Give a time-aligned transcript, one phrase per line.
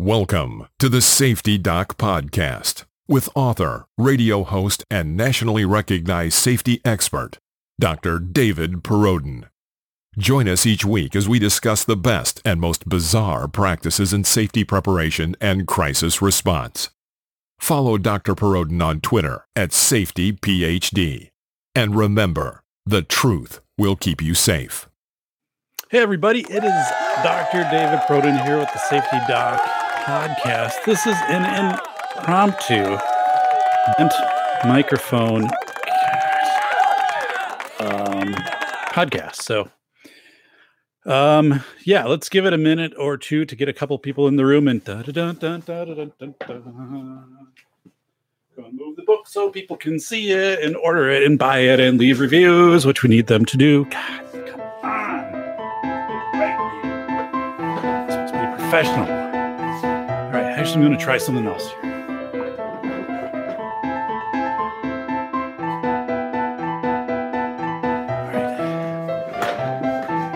[0.00, 7.38] Welcome to the Safety Doc Podcast with author, radio host, and nationally recognized safety expert,
[7.78, 8.18] Dr.
[8.18, 9.44] David Perrodin.
[10.18, 14.64] Join us each week as we discuss the best and most bizarre practices in safety
[14.64, 16.90] preparation and crisis response.
[17.60, 18.34] Follow Dr.
[18.34, 21.30] Perrodin on Twitter at SafetyPhD.
[21.76, 24.88] And remember, the truth will keep you safe.
[25.88, 26.86] Hey, everybody, it is
[27.22, 27.62] Dr.
[27.70, 30.84] David Perrodin here with the Safety Doc podcast.
[30.84, 31.46] This is an
[32.18, 32.98] impromptu
[34.68, 35.44] microphone
[37.80, 38.34] um,
[38.92, 39.36] podcast.
[39.36, 39.70] So,
[41.06, 44.36] um, yeah, let's give it a minute or two to get a couple people in
[44.36, 46.54] the room and da da da da da da da da.
[48.56, 51.60] Go and move the book so people can see it and order it and buy
[51.60, 53.86] it and leave reviews, which we need them to do.
[53.86, 55.32] God, come on.
[56.34, 56.58] Right.
[58.32, 59.23] Be professional.
[60.64, 61.74] Actually, I'm going to try something else.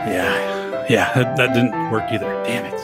[0.06, 2.26] Yeah, yeah, that, that didn't work either.
[2.44, 2.74] Damn it.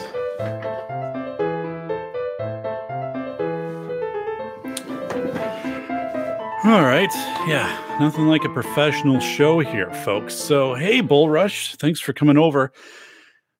[6.65, 7.13] All right.
[7.47, 7.79] Yeah.
[7.99, 10.33] Nothing like a professional show here, folks.
[10.33, 12.71] So, hey, Bull Rush, thanks for coming over.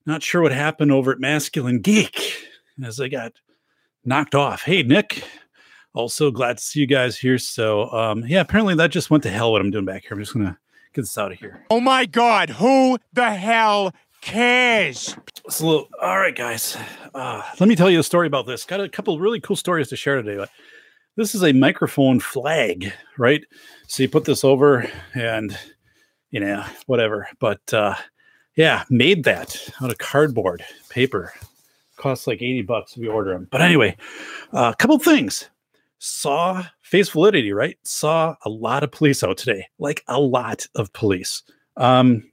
[0.07, 2.47] Not sure what happened over at Masculine Geek
[2.83, 3.33] as I got
[4.05, 4.63] knocked off.
[4.63, 5.23] Hey, Nick.
[5.93, 7.37] Also glad to see you guys here.
[7.37, 10.11] So, um, yeah, apparently that just went to hell what I'm doing back here.
[10.11, 10.57] I'm just going to
[10.93, 11.63] get this out of here.
[11.69, 15.15] Oh my God, who the hell cares?
[15.61, 16.75] Little, all right, guys.
[17.13, 18.65] Uh, let me tell you a story about this.
[18.65, 20.35] Got a couple really cool stories to share today.
[20.35, 20.49] But
[21.15, 23.45] this is a microphone flag, right?
[23.87, 25.57] So you put this over and,
[26.29, 27.29] you know, whatever.
[27.39, 27.95] But uh,
[28.57, 31.33] yeah, made that out of cardboard paper.
[31.97, 33.47] Costs like 80 bucks if you order them.
[33.51, 33.95] But anyway,
[34.53, 35.49] a uh, couple things.
[35.99, 37.77] Saw face validity, right?
[37.83, 41.41] Saw a lot of police out today, like a lot of police.
[41.77, 42.29] Um,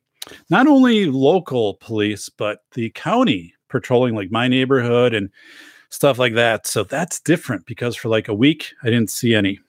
[0.50, 5.30] not only local police, but the county patrolling like my neighborhood and
[5.88, 6.66] stuff like that.
[6.66, 9.60] So that's different because for like a week, I didn't see any.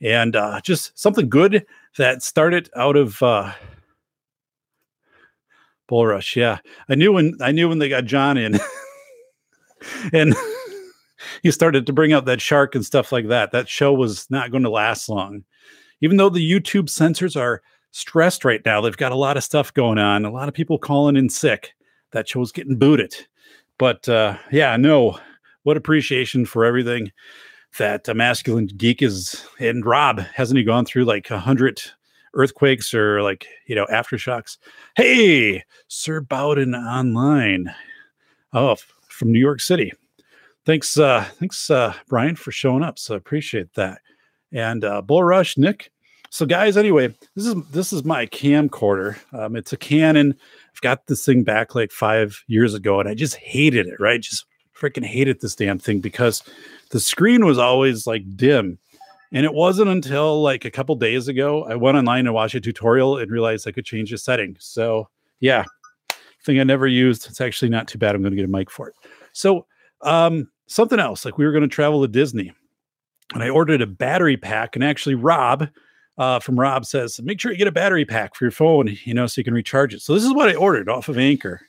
[0.00, 1.64] And uh, just something good
[1.96, 3.52] that started out of uh,
[5.86, 6.36] Bull Rush.
[6.36, 8.54] Yeah, I knew when I knew when they got John in,
[10.12, 10.34] and
[11.42, 13.52] he started to bring out that shark and stuff like that.
[13.52, 15.44] That show was not going to last long,
[16.00, 18.80] even though the YouTube censors are stressed right now.
[18.80, 21.74] They've got a lot of stuff going on, a lot of people calling in sick.
[22.12, 23.14] That show's getting booted.
[23.78, 25.18] But uh, yeah, no,
[25.64, 27.10] what appreciation for everything
[27.78, 29.44] that a masculine geek is.
[29.58, 31.80] And Rob, hasn't he gone through like a hundred
[32.34, 34.58] earthquakes or like, you know, aftershocks?
[34.96, 37.74] Hey, Sir Bowden online.
[38.52, 38.76] Oh,
[39.16, 39.92] from New York City.
[40.64, 42.98] Thanks, uh, thanks, uh, Brian, for showing up.
[42.98, 44.00] So I appreciate that.
[44.52, 45.90] And uh, Bull Rush, Nick.
[46.30, 49.16] So, guys, anyway, this is this is my camcorder.
[49.32, 50.34] Um, it's a Canon.
[50.74, 53.98] I've got this thing back like five years ago, and I just hated it.
[54.00, 54.44] Right, just
[54.76, 56.42] freaking hated this damn thing because
[56.90, 58.78] the screen was always like dim.
[59.32, 62.60] And it wasn't until like a couple days ago I went online and watched a
[62.60, 64.56] tutorial and realized I could change the setting.
[64.60, 65.08] So
[65.40, 65.64] yeah,
[66.46, 67.26] thing I never used.
[67.28, 68.14] It's actually not too bad.
[68.14, 68.94] I'm going to get a mic for it.
[69.32, 69.66] So
[70.02, 72.52] um, something else, like we were going to travel to Disney,
[73.34, 74.76] and I ordered a battery pack.
[74.76, 75.68] And actually, Rob
[76.16, 79.12] uh, from Rob says, make sure you get a battery pack for your phone, you
[79.12, 80.00] know, so you can recharge it.
[80.00, 81.60] So this is what I ordered off of Anker,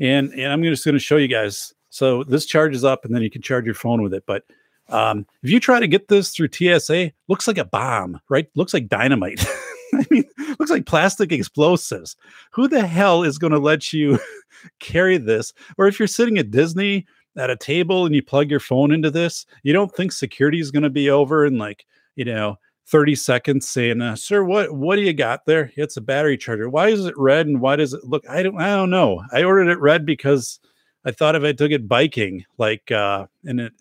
[0.00, 1.74] and and I'm just going to show you guys.
[1.90, 4.24] So this charges up, and then you can charge your phone with it.
[4.26, 4.44] But
[4.88, 8.48] um, if you try to get this through TSA, looks like a bomb, right?
[8.54, 9.44] Looks like dynamite.
[9.94, 10.24] I mean,
[10.58, 12.16] looks like plastic explosives.
[12.52, 14.18] Who the hell is going to let you
[14.80, 15.52] carry this?
[15.76, 17.06] Or if you're sitting at Disney
[17.36, 20.70] at a table and you plug your phone into this, you don't think security is
[20.70, 24.96] going to be over in like, you know, 30 seconds saying, uh, "Sir, what what
[24.96, 25.70] do you got there?
[25.76, 26.70] It's a battery charger.
[26.70, 29.22] Why is it red and why does it look I don't I don't know.
[29.30, 30.58] I ordered it red because
[31.04, 33.72] I thought if I took it biking, like uh and it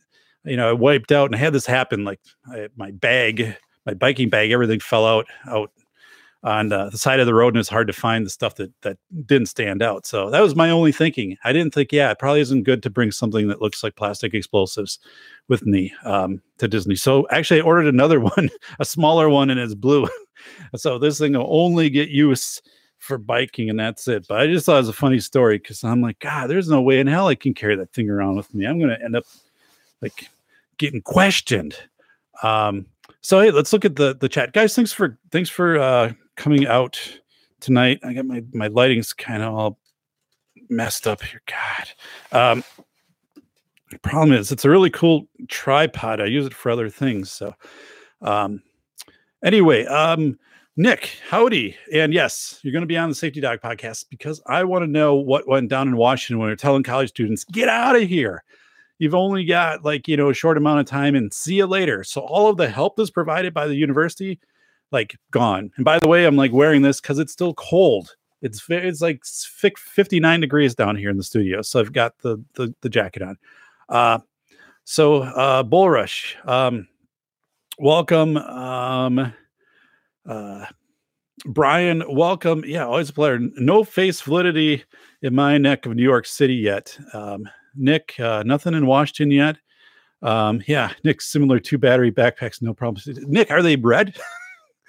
[0.43, 2.19] you know, I wiped out and I had this happen like
[2.51, 3.55] I, my bag,
[3.85, 5.71] my biking bag, everything fell out out
[6.47, 8.97] on the side of the road and it's hard to find the stuff that that
[9.25, 10.07] didn't stand out.
[10.07, 11.35] So that was my only thinking.
[11.43, 14.33] I didn't think, yeah, it probably isn't good to bring something that looks like plastic
[14.33, 14.97] explosives
[15.49, 16.95] with me um, to Disney.
[16.95, 18.49] So actually, I ordered another one,
[18.79, 20.07] a smaller one, and it's blue.
[20.77, 22.61] so this thing will only get use
[22.97, 24.25] for biking, and that's it.
[24.29, 26.81] But I just thought it was a funny story because I'm like, God, there's no
[26.81, 28.65] way in hell I can carry that thing around with me.
[28.65, 29.25] I'm going to end up
[30.01, 30.29] like
[30.77, 31.75] getting questioned.
[32.41, 32.85] Um,
[33.19, 34.73] so hey, let's look at the the chat, guys.
[34.73, 36.99] Thanks for thanks for uh, coming out
[37.59, 37.99] tonight.
[38.03, 39.79] I got my my lighting's kind of all
[40.69, 41.41] messed up here.
[41.45, 42.53] God.
[42.53, 42.63] Um,
[43.91, 46.21] the problem is it's a really cool tripod.
[46.21, 47.31] I use it for other things.
[47.31, 47.53] So,
[48.21, 48.61] um,
[49.43, 50.37] anyway, um,
[50.75, 51.75] Nick, howdy.
[51.93, 54.91] And yes, you're going to be on the Safety Doc podcast because I want to
[54.91, 58.43] know what went down in Washington when they're telling college students, get out of here.
[58.99, 62.03] You've only got like, you know, a short amount of time and see you later.
[62.03, 64.39] So all of the help that's provided by the university,
[64.91, 65.71] like gone.
[65.75, 68.15] And by the way, I'm like wearing this because it's still cold.
[68.41, 71.61] It's it's like 59 degrees down here in the studio.
[71.61, 73.37] So I've got the the, the jacket on.
[73.89, 74.19] Uh
[74.83, 76.37] so uh Bull Rush.
[76.45, 76.87] Um
[77.79, 78.37] welcome.
[78.37, 79.33] Um
[80.27, 80.65] uh,
[81.45, 82.63] Brian, welcome.
[82.65, 83.39] Yeah, always a pleasure.
[83.55, 84.83] No face validity
[85.21, 86.97] in my neck of New York City yet.
[87.13, 89.57] Um, Nick, uh, nothing in Washington yet.
[90.21, 93.07] Um, yeah, Nick, similar two battery backpacks, no problems.
[93.27, 94.17] Nick, are they red?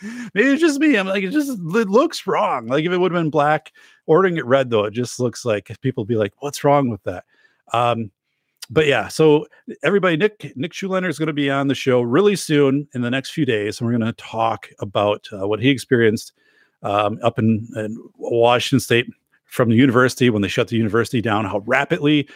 [0.03, 0.97] Maybe it's just me.
[0.97, 2.67] I'm like, it just it looks wrong.
[2.67, 3.73] Like if it would have been black,
[4.06, 7.25] ordering it red though, it just looks like people be like, what's wrong with that?
[7.73, 8.11] Um,
[8.71, 9.47] but yeah, so
[9.83, 13.11] everybody, Nick Nick Schuleiner is going to be on the show really soon in the
[13.11, 16.33] next few days, and we're going to talk about uh, what he experienced
[16.83, 19.06] um, up in, in, Washington State
[19.47, 22.29] from the university when they shut the university down, how rapidly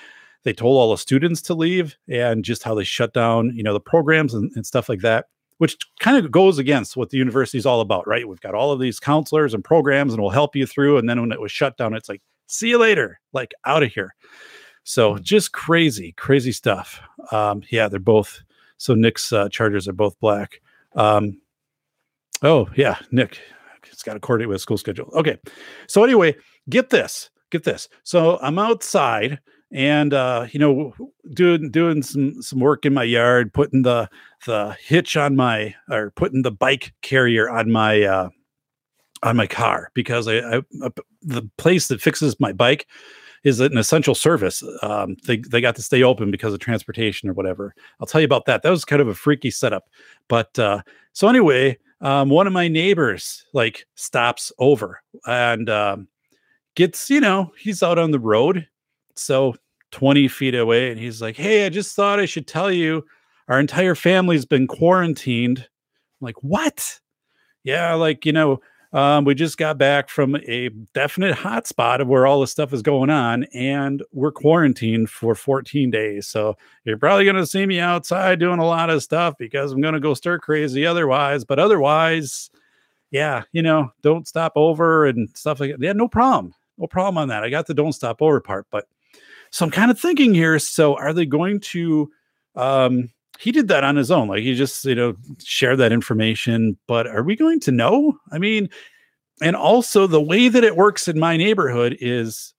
[0.44, 3.74] they told all the students to leave, and just how they shut down, you know,
[3.74, 5.26] the programs and, and stuff like that,
[5.62, 8.26] which kind of goes against what the university is all about, right?
[8.26, 11.20] We've got all of these counselors and programs, and we'll help you through, and then
[11.20, 14.12] when it was shut down, it's like, see you later, like out of here.
[14.82, 15.22] So hmm.
[15.22, 17.00] just crazy, crazy stuff.
[17.30, 18.42] Um, yeah, they're both.
[18.76, 20.60] So Nick's uh, Chargers are both black.
[20.96, 21.40] Um,
[22.42, 23.38] oh yeah, Nick.
[23.84, 25.12] It's got to coordinate with school schedule.
[25.14, 25.38] Okay.
[25.86, 26.34] So anyway,
[26.70, 27.88] get this, get this.
[28.02, 29.38] So I'm outside
[29.72, 30.94] and uh, you know,
[31.32, 34.08] doing doing some some work in my yard, putting the
[34.46, 38.28] the hitch on my or putting the bike carrier on my uh,
[39.22, 40.90] on my car because I, I, I
[41.22, 42.86] the place that fixes my bike
[43.44, 44.62] is an essential service.
[44.82, 47.74] Um, they they got to stay open because of transportation or whatever.
[48.00, 48.62] I'll tell you about that.
[48.62, 49.88] That was kind of a freaky setup.
[50.28, 50.82] But uh,
[51.12, 56.08] so anyway, um, one of my neighbors like stops over and um,
[56.74, 58.68] gets you know he's out on the road,
[59.14, 59.54] so
[59.92, 63.04] 20 feet away, and he's like, "Hey, I just thought I should tell you,
[63.48, 67.00] our entire family's been quarantined." I'm like, what?
[67.64, 68.60] Yeah, like you know
[68.92, 72.82] um, we just got back from a definite hotspot of where all this stuff is
[72.82, 76.26] going on, and we're quarantined for 14 days.
[76.26, 79.80] So you're probably going to see me outside doing a lot of stuff because I'm
[79.80, 81.42] going to go stir crazy otherwise.
[81.44, 82.50] But otherwise,
[83.10, 85.80] yeah, you know, don't stop over and stuff like that.
[85.80, 86.54] Yeah, no problem.
[86.76, 87.44] No problem on that.
[87.44, 88.66] I got the don't stop over part.
[88.70, 88.86] But
[89.52, 90.58] so I'm kind of thinking here.
[90.58, 92.10] So are they going to
[92.56, 94.28] um he did that on his own.
[94.28, 96.78] Like he just, you know, shared that information.
[96.86, 98.16] But are we going to know?
[98.30, 98.68] I mean,
[99.40, 102.54] and also the way that it works in my neighborhood is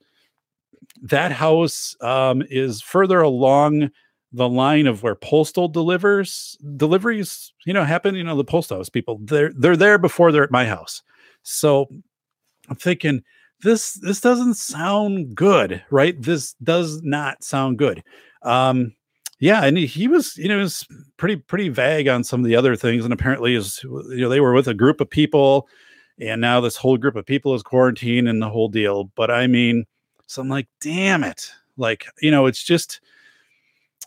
[1.01, 3.92] that house um, is further along
[4.34, 8.16] the line of where postal delivers deliveries, you know, happen.
[8.16, 11.01] You know, the post office people they're they're there before they're at my house.
[11.44, 11.88] So
[12.69, 13.24] I'm thinking
[13.63, 16.21] this this doesn't sound good, right?
[16.21, 18.04] This does not sound good.
[18.44, 18.94] Um,
[19.39, 20.88] yeah, and he, was, you know, was
[21.18, 24.39] pretty pretty vague on some of the other things, and apparently is you know they
[24.39, 25.68] were with a group of people,
[26.19, 29.06] and now this whole group of people is quarantined and the whole deal.
[29.15, 29.86] But I mean,
[30.27, 33.01] so I'm like, damn it, like you know, it's just,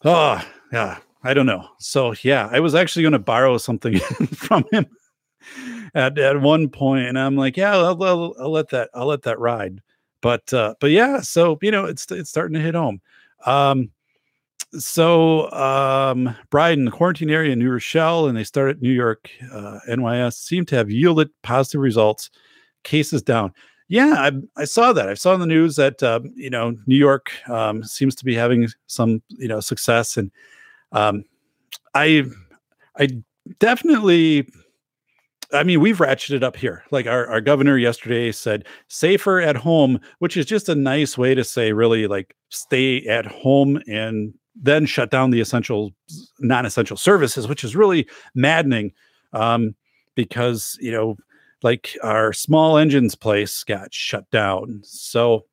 [0.04, 0.42] oh
[0.72, 1.68] yeah, I don't know.
[1.78, 3.98] So yeah, I was actually going to borrow something
[4.34, 4.86] from him
[5.94, 9.22] at at one point, and I'm like, yeah, I'll, I'll, I'll let that I'll let
[9.22, 9.80] that ride.
[10.20, 13.00] But uh, but yeah, so you know, it's it's starting to hit home.
[13.44, 13.90] Um,
[14.72, 19.78] so um, Bryden, the quarantine area in New Rochelle, and they started New York, uh,
[19.88, 22.30] NYS, seem to have yielded positive results.
[22.82, 23.52] Cases down.
[23.88, 25.08] Yeah, I, I saw that.
[25.08, 28.34] I saw in the news that uh, you know New York um, seems to be
[28.34, 30.30] having some you know success, and
[30.92, 31.24] um,
[31.94, 32.24] I
[32.96, 33.08] I
[33.58, 34.48] definitely.
[35.52, 36.84] I mean, we've ratcheted up here.
[36.90, 41.34] Like our, our governor yesterday said, safer at home, which is just a nice way
[41.34, 45.92] to say, really, like stay at home and then shut down the essential
[46.40, 48.92] non-essential services which is really maddening
[49.32, 49.74] um,
[50.14, 51.16] because you know
[51.62, 55.44] like our small engines place got shut down so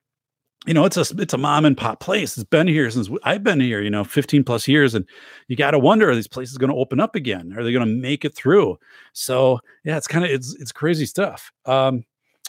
[0.65, 3.43] you know it's a it's a mom and pop place it's been here since i've
[3.43, 5.05] been here you know 15 plus years and
[5.47, 7.85] you got to wonder are these places going to open up again are they going
[7.85, 8.77] to make it through
[9.11, 12.03] so yeah it's kind of it's it's crazy stuff um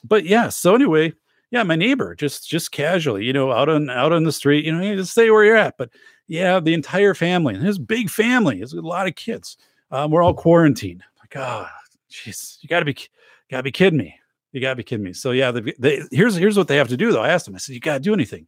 [0.04, 1.12] but yeah so anyway
[1.50, 4.73] yeah my neighbor just just casually you know out on out on the street you
[4.73, 5.90] know just stay where you're at but
[6.26, 9.56] yeah, the entire family, his big family, has a lot of kids.
[9.90, 11.02] Um, we're all quarantined.
[11.21, 12.97] Like, ah, oh, jeez, you gotta be,
[13.50, 14.18] gotta be kidding me.
[14.54, 15.12] You gotta be kidding me.
[15.12, 17.20] So yeah, they, they, here's here's what they have to do though.
[17.20, 17.54] I asked him.
[17.54, 18.46] I said, you gotta do anything.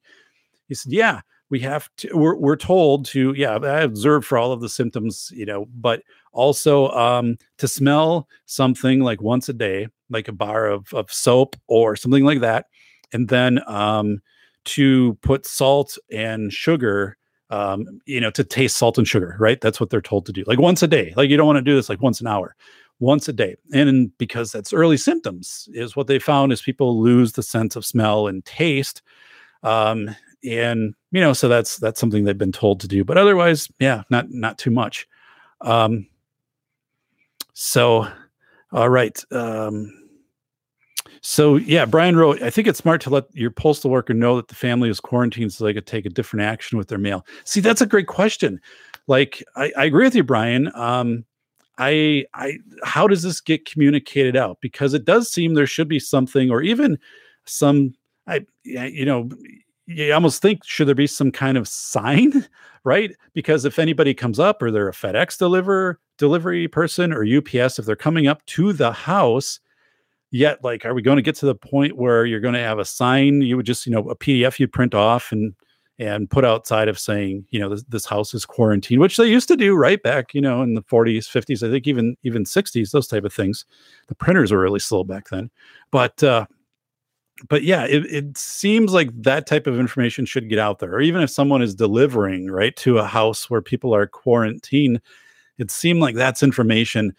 [0.68, 1.20] He said, yeah.
[1.50, 5.30] we have to we're, we're told to yeah i observed for all of the symptoms
[5.34, 10.66] you know but also um to smell something like once a day like a bar
[10.66, 12.66] of, of soap or something like that
[13.12, 14.20] and then um
[14.64, 17.16] to put salt and sugar
[17.50, 20.42] um you know to taste salt and sugar right that's what they're told to do
[20.48, 22.56] like once a day like you don't want to do this like once an hour
[22.98, 27.32] once a day and because that's early symptoms is what they found is people lose
[27.32, 29.02] the sense of smell and taste
[29.62, 33.68] um and you know so that's that's something they've been told to do but otherwise
[33.78, 35.06] yeah not not too much.
[35.62, 36.06] Um
[37.54, 38.06] so
[38.72, 39.92] all right um
[41.22, 44.48] so yeah brian wrote i think it's smart to let your postal worker know that
[44.48, 47.24] the family is quarantined so they could take a different action with their mail.
[47.44, 48.60] See that's a great question.
[49.06, 51.24] Like i, I agree with you brian um
[51.78, 54.59] I I how does this get communicated out?
[54.61, 56.99] Because it does seem there should be something, or even
[57.45, 57.95] some
[58.26, 59.28] I you know
[59.87, 62.47] you almost think should there be some kind of sign,
[62.85, 63.14] right?
[63.35, 67.85] Because if anybody comes up, or they're a FedEx deliver delivery person or UPS, if
[67.85, 69.61] they're coming up to the house,
[70.30, 72.78] yet like, are we going to get to the point where you're going to have
[72.78, 73.42] a sign?
[73.42, 75.54] You would just you know a PDF you print off and
[75.98, 79.48] and put outside of saying, you know, this, this house is quarantined, which they used
[79.48, 82.90] to do right back, you know, in the 40s, 50s, I think even even 60s,
[82.90, 83.64] those type of things.
[84.08, 85.50] The printers were really slow back then,
[85.90, 86.46] but uh,
[87.48, 90.94] but yeah, it, it seems like that type of information should get out there.
[90.94, 95.00] Or even if someone is delivering right to a house where people are quarantined,
[95.58, 97.14] it seemed like that's information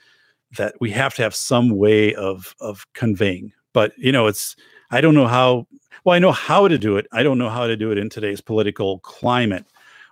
[0.58, 3.54] that we have to have some way of of conveying.
[3.74, 4.56] But you know, it's
[4.90, 5.68] I don't know how
[6.04, 7.08] well, I know how to do it.
[7.12, 9.66] I don't know how to do it in today's political climate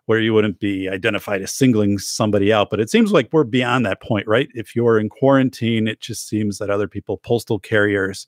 [0.05, 2.69] where you wouldn't be identified as singling somebody out.
[2.69, 4.49] But it seems like we're beyond that point, right?
[4.53, 8.27] If you're in quarantine, it just seems that other people, postal carriers,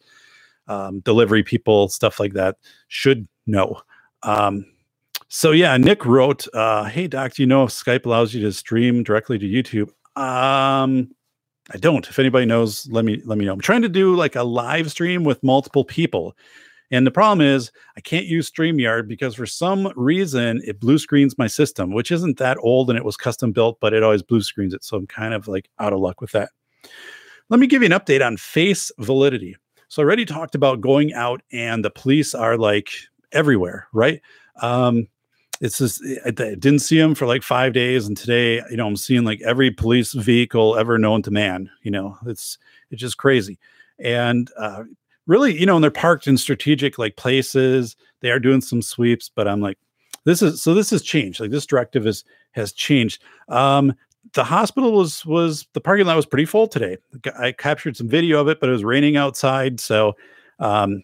[0.68, 3.82] um, delivery people, stuff like that, should know.
[4.24, 4.66] Um,
[5.28, 8.52] so yeah, Nick wrote, uh, "Hey Doc, do you know if Skype allows you to
[8.54, 9.90] stream directly to YouTube?"
[10.20, 11.10] Um,
[11.72, 12.08] I don't.
[12.08, 13.54] If anybody knows, let me let me know.
[13.54, 16.36] I'm trying to do like a live stream with multiple people
[16.90, 21.38] and the problem is, I can't use StreamYard because for some reason it blue screens
[21.38, 24.42] my system, which isn't that old and it was custom built, but it always blue
[24.42, 24.84] screens it.
[24.84, 26.52] So I'm kind of like out of luck with that.
[27.50, 29.56] Let me give you an update on face validity.
[29.90, 32.92] So I already talked about going out and the police are like
[33.32, 34.22] everywhere, right?
[34.62, 35.08] Um,
[35.62, 38.88] it's just I, I didn't see them for like five days, and today, you know,
[38.88, 41.70] I'm seeing like every police vehicle ever known to man.
[41.84, 42.58] You know, it's
[42.92, 43.60] it's just crazy.
[44.00, 44.84] And uh,
[45.26, 47.96] really, you know, and they're parked in strategic like places.
[48.22, 49.78] They are doing some sweeps, but I'm like,
[50.24, 51.40] this is so this has changed.
[51.40, 53.24] Like this directive is has changed.
[53.50, 53.94] Um,
[54.34, 56.98] the hospital was was the parking lot was pretty full today.
[57.40, 60.16] I captured some video of it, but it was raining outside, so
[60.60, 61.04] um,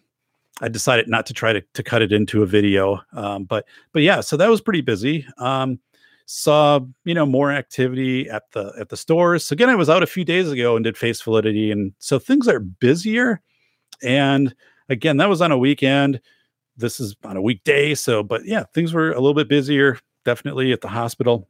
[0.62, 3.01] I decided not to try to, to cut it into a video.
[3.13, 5.25] Um, but but yeah, so that was pretty busy.
[5.38, 5.79] Um,
[6.25, 9.45] saw you know more activity at the at the stores.
[9.45, 12.19] So again, I was out a few days ago and did face validity, and so
[12.19, 13.41] things are busier.
[14.01, 14.53] And
[14.89, 16.22] again, that was on a weekend.
[16.77, 17.95] This is on a weekday.
[17.95, 21.48] So, but yeah, things were a little bit busier, definitely at the hospital.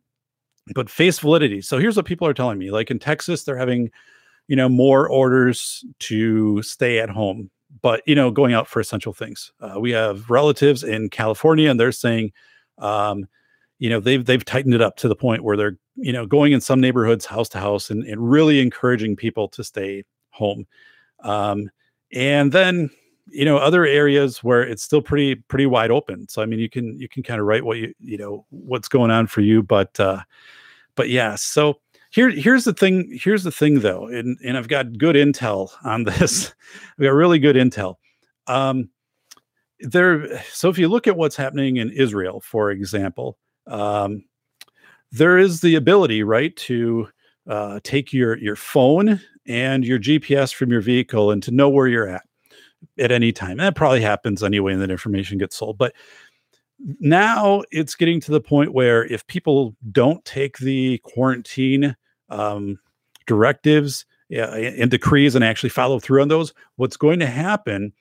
[0.73, 1.61] But face validity.
[1.61, 2.71] So here's what people are telling me.
[2.71, 3.91] Like in Texas, they're having,
[4.47, 7.49] you know, more orders to stay at home,
[7.81, 9.51] but you know, going out for essential things.
[9.59, 12.31] Uh, we have relatives in California, and they're saying,
[12.77, 13.25] um,
[13.79, 16.53] you know, they've they've tightened it up to the point where they're, you know, going
[16.53, 20.65] in some neighborhoods house to house and, and really encouraging people to stay home.
[21.23, 21.69] Um,
[22.11, 22.89] and then
[23.27, 26.69] you know other areas where it's still pretty pretty wide open so i mean you
[26.69, 29.63] can you can kind of write what you you know what's going on for you
[29.63, 30.19] but uh
[30.95, 31.79] but yeah so
[32.13, 36.03] here here's the thing here's the thing though and and i've got good intel on
[36.03, 36.53] this
[36.97, 37.95] we got really good intel
[38.47, 38.89] um
[39.79, 44.23] there so if you look at what's happening in israel for example um
[45.11, 47.07] there is the ability right to
[47.47, 51.87] uh, take your your phone and your GPS from your vehicle and to know where
[51.87, 52.23] you're at
[52.97, 53.51] at any time.
[53.51, 55.77] And that probably happens anyway, and that information gets sold.
[55.77, 55.93] But
[56.99, 61.95] now it's getting to the point where if people don't take the quarantine
[62.29, 62.79] um,
[63.25, 67.93] directives uh, and decrees and actually follow through on those, what's going to happen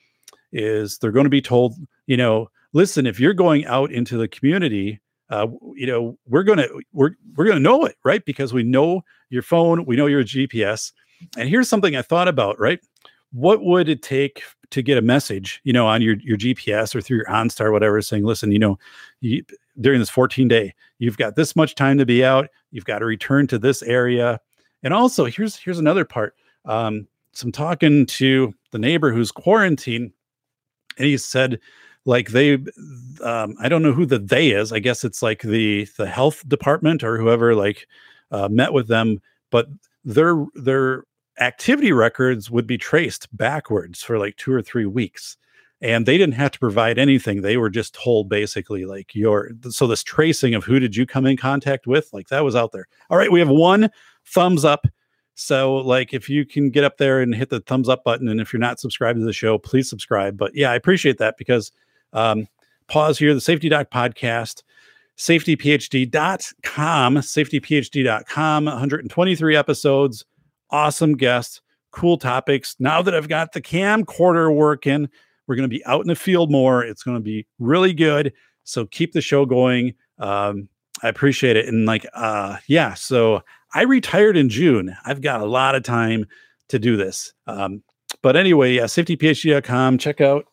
[0.52, 1.74] is they're going to be told,
[2.06, 5.00] you know, listen, if you're going out into the community,
[5.30, 8.22] uh, you know, we're gonna we're we're gonna know it, right?
[8.26, 10.92] Because we know your phone, we know your GPS,
[11.38, 12.80] and here's something I thought about, right?
[13.32, 17.00] What would it take to get a message, you know, on your, your GPS or
[17.00, 18.78] through your OnStar, whatever, saying, listen, you know,
[19.20, 19.44] you,
[19.80, 22.48] during this 14 day, you've got this much time to be out.
[22.70, 24.40] You've got to return to this area.
[24.82, 26.34] And also here's, here's another part.
[26.64, 30.12] Um, some talking to the neighbor who's quarantined
[30.98, 31.58] and he said
[32.04, 32.54] like they
[33.22, 36.46] um, i don't know who the they is i guess it's like the the health
[36.48, 37.86] department or whoever like
[38.30, 39.66] uh, met with them but
[40.04, 41.04] their their
[41.40, 45.36] activity records would be traced backwards for like two or three weeks
[45.82, 47.42] and they didn't have to provide anything.
[47.42, 51.26] They were just told basically like your so this tracing of who did you come
[51.26, 52.86] in contact with like that was out there.
[53.10, 53.90] All right we have one
[54.24, 54.86] thumbs up.
[55.34, 58.40] So like if you can get up there and hit the thumbs up button and
[58.40, 60.38] if you're not subscribed to the show please subscribe.
[60.38, 61.72] But yeah i appreciate that because
[62.12, 62.46] um
[62.86, 64.62] pause here the safety doc podcast
[65.18, 70.24] safetyphd.com safetyphd.com 123 episodes
[70.70, 71.60] awesome guests
[71.90, 72.76] cool topics.
[72.78, 75.08] Now that i've got the camcorder working
[75.46, 76.82] we're going to be out in the field more.
[76.82, 78.32] It's going to be really good.
[78.64, 79.94] So keep the show going.
[80.18, 80.68] Um,
[81.02, 81.66] I appreciate it.
[81.66, 83.42] And like, uh, yeah, so
[83.74, 84.94] I retired in June.
[85.04, 86.26] I've got a lot of time
[86.68, 87.32] to do this.
[87.46, 87.82] Um,
[88.22, 89.98] but anyway, yeah, safetyphd.com.
[89.98, 90.46] Check out.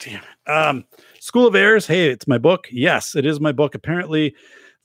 [0.00, 0.50] Damn it.
[0.50, 0.84] Um,
[1.20, 1.86] School of Errors.
[1.86, 2.68] Hey, it's my book.
[2.70, 3.74] Yes, it is my book.
[3.74, 4.34] Apparently,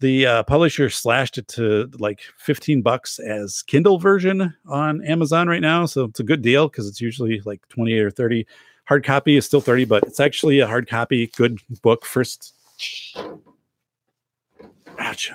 [0.04, 5.62] the uh, publisher slashed it to like 15 bucks as Kindle version on Amazon right
[5.62, 5.86] now.
[5.86, 8.46] So it's a good deal because it's usually like 28 or 30.
[8.84, 12.04] Hard copy is still 30, but it's actually a hard copy, good book.
[12.04, 12.54] First,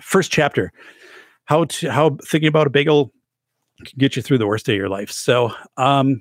[0.02, 0.70] first chapter.
[1.46, 3.10] How to how thinking about a bagel
[3.86, 5.10] can get you through the worst day of your life.
[5.10, 6.20] So um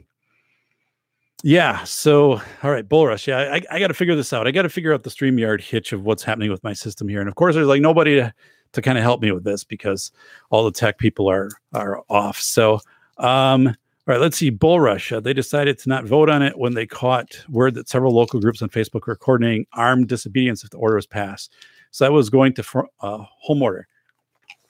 [1.44, 1.84] yeah.
[1.84, 3.28] So, all right, Bull Rush.
[3.28, 4.48] Yeah, I, I got to figure this out.
[4.48, 7.20] I got to figure out the StreamYard hitch of what's happening with my system here.
[7.20, 8.34] And of course, there's like nobody to,
[8.74, 10.12] to kind of help me with this because
[10.50, 12.40] all the tech people are are off.
[12.40, 12.80] So,
[13.18, 14.50] um, all right, let's see.
[14.50, 15.12] Bull Rush.
[15.12, 18.40] Uh, they decided to not vote on it when they caught word that several local
[18.40, 21.54] groups on Facebook were coordinating armed disobedience if the order was passed.
[21.92, 23.88] So that was going to fr- uh, home order.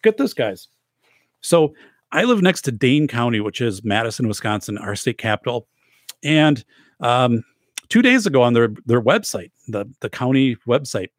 [0.03, 0.69] Get this, guys.
[1.41, 1.73] So
[2.11, 5.67] I live next to Dane County, which is Madison, Wisconsin, our state capital
[6.23, 6.63] and
[6.99, 7.43] um,
[7.89, 11.09] two days ago on their their website, the the county website,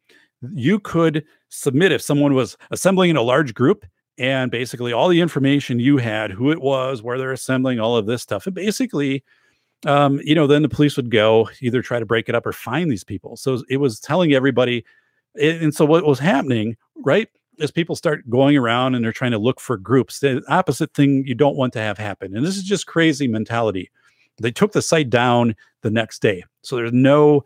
[0.53, 3.85] you could submit if someone was assembling in a large group
[4.17, 8.05] and basically all the information you had, who it was, where they're assembling, all of
[8.05, 9.23] this stuff, and basically.
[9.85, 12.51] Um, you know, then the police would go either try to break it up or
[12.51, 13.37] find these people.
[13.37, 14.83] So it was telling everybody.
[15.41, 17.29] And so what was happening, right?
[17.59, 21.23] as people start going around and they're trying to look for groups, the opposite thing
[21.25, 22.35] you don't want to have happen.
[22.35, 23.91] And this is just crazy mentality.
[24.39, 26.43] They took the site down the next day.
[26.61, 27.43] So there's no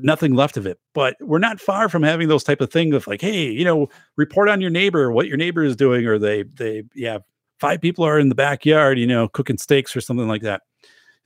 [0.00, 0.78] nothing left of it.
[0.94, 3.88] But we're not far from having those type of things of like, hey, you know,
[4.16, 7.18] report on your neighbor what your neighbor is doing, or they they yeah,
[7.58, 10.62] five people are in the backyard, you know, cooking steaks or something like that.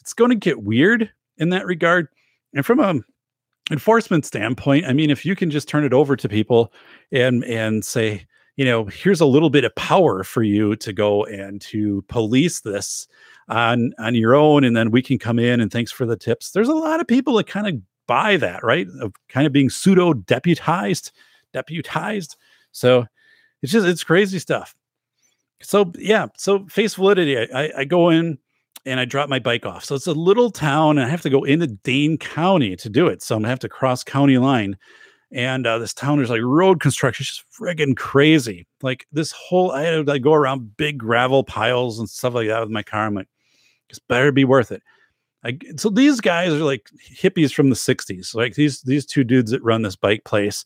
[0.01, 2.09] It's going to get weird in that regard.
[2.55, 2.95] And from a
[3.71, 6.73] enforcement standpoint, I mean, if you can just turn it over to people
[7.13, 11.25] and and say, you know, here's a little bit of power for you to go
[11.25, 13.07] and to police this
[13.49, 16.51] on on your own and then we can come in and thanks for the tips
[16.51, 17.75] there's a lot of people that kind of
[18.07, 21.13] buy that right of kind of being pseudo deputized
[21.53, 22.37] deputized
[22.73, 23.07] so
[23.63, 24.75] it's just it's crazy stuff
[25.63, 28.39] so yeah so face validity I, I go in
[28.89, 29.85] and I drop my bike off.
[29.85, 33.07] So it's a little town, and I have to go into Dane County to do
[33.07, 33.23] it.
[33.23, 34.77] So I'm gonna have to cross county line.
[35.31, 38.67] And uh, this town is like road construction, it's just friggin' crazy.
[38.83, 42.49] Like this whole, I had to like, go around big gravel piles and stuff like
[42.49, 43.05] that with my car.
[43.05, 43.29] I'm like,
[43.91, 44.83] it's better be worth it.
[45.45, 48.35] I, so these guys are like hippies from the 60s.
[48.35, 50.65] Like these these two dudes that run this bike place,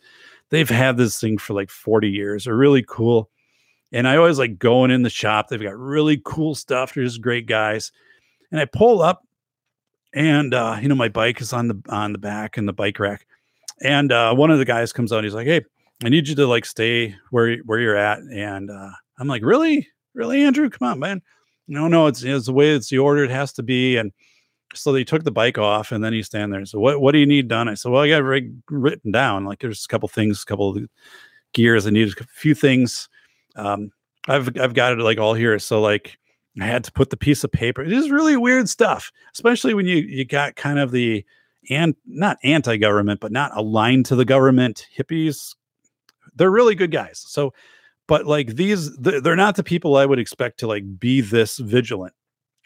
[0.51, 2.45] they've had this thing for like 40 years.
[2.45, 3.31] They're really cool.
[3.93, 5.49] And I always like going in the shop.
[5.49, 6.95] They've got really cool stuff.
[6.95, 7.93] They're just great guys.
[8.51, 9.27] And I pull up
[10.15, 12.99] and uh, you know, my bike is on the on the back in the bike
[12.99, 13.27] rack.
[13.83, 15.63] And uh, one of the guys comes out, he's like, Hey,
[16.03, 18.21] I need you to like stay where where you're at.
[18.21, 19.89] And uh, I'm like, Really?
[20.15, 20.71] Really, Andrew?
[20.71, 21.23] Come on, man
[21.73, 23.97] no, no, it's, it's the way it's the order it has to be.
[23.97, 24.13] And
[24.75, 26.67] so they took the bike off and then he's standing there.
[26.67, 27.69] So what, what do you need done?
[27.69, 29.45] I said, well, I got it written down.
[29.45, 30.85] Like there's a couple things, a couple of
[31.53, 31.87] gears.
[31.87, 33.09] I need a few things.
[33.57, 33.91] Um,
[34.29, 35.59] I've, I've got it like all here.
[35.59, 36.19] So like
[36.61, 37.83] I had to put the piece of paper.
[37.83, 41.25] It is really weird stuff, especially when you, you got kind of the,
[41.71, 45.55] and not anti-government, but not aligned to the government hippies.
[46.35, 47.25] They're really good guys.
[47.27, 47.55] So
[48.13, 52.13] but like these they're not the people i would expect to like be this vigilant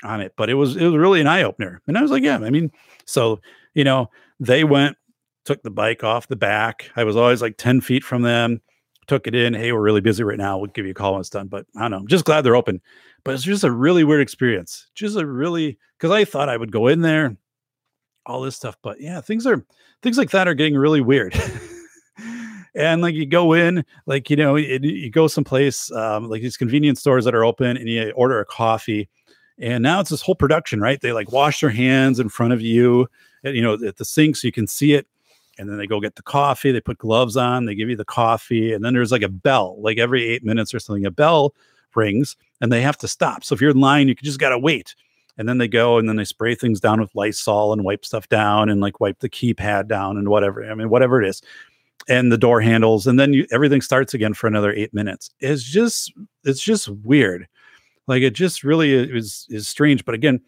[0.02, 1.80] on it but it was it was really an eye-opener.
[1.87, 2.72] And i was like yeah i mean
[3.04, 3.40] so
[3.72, 4.96] you know they went
[5.44, 6.90] took the bike off the back.
[6.96, 8.61] I was always like 10 feet from them
[9.06, 9.54] took it in.
[9.54, 10.59] Hey we're really busy right now.
[10.59, 11.46] We'll give you a call when it's done.
[11.46, 12.80] But i don't know i'm just glad they're open.
[13.22, 16.72] But it's just a really weird experience just a really because i thought i would
[16.72, 17.37] go in there
[18.26, 19.64] all this stuff but yeah things are
[20.02, 21.40] things like that are getting really weird
[22.76, 26.56] and like you go in like you know it, you go someplace um, like these
[26.56, 29.08] convenience stores that are open and you order a coffee
[29.58, 31.00] And now it's this whole production, right?
[31.00, 33.08] They like wash their hands in front of you,
[33.44, 35.06] at, you know, at the sink so you can see it.
[35.58, 36.72] And then they go get the coffee.
[36.72, 37.64] They put gloves on.
[37.64, 38.74] They give you the coffee.
[38.74, 41.54] And then there's like a bell, like every eight minutes or something, a bell
[41.94, 43.42] rings and they have to stop.
[43.42, 44.94] So if you're in line, you just got to wait.
[45.38, 48.28] And then they go and then they spray things down with Lysol and wipe stuff
[48.28, 50.64] down and like wipe the keypad down and whatever.
[50.70, 51.42] I mean, whatever it is
[52.09, 55.30] and the door handles and then you, everything starts again for another eight minutes.
[55.40, 56.12] It's just
[56.44, 57.48] it's just weird.
[58.06, 60.40] Like it just really is is strange but again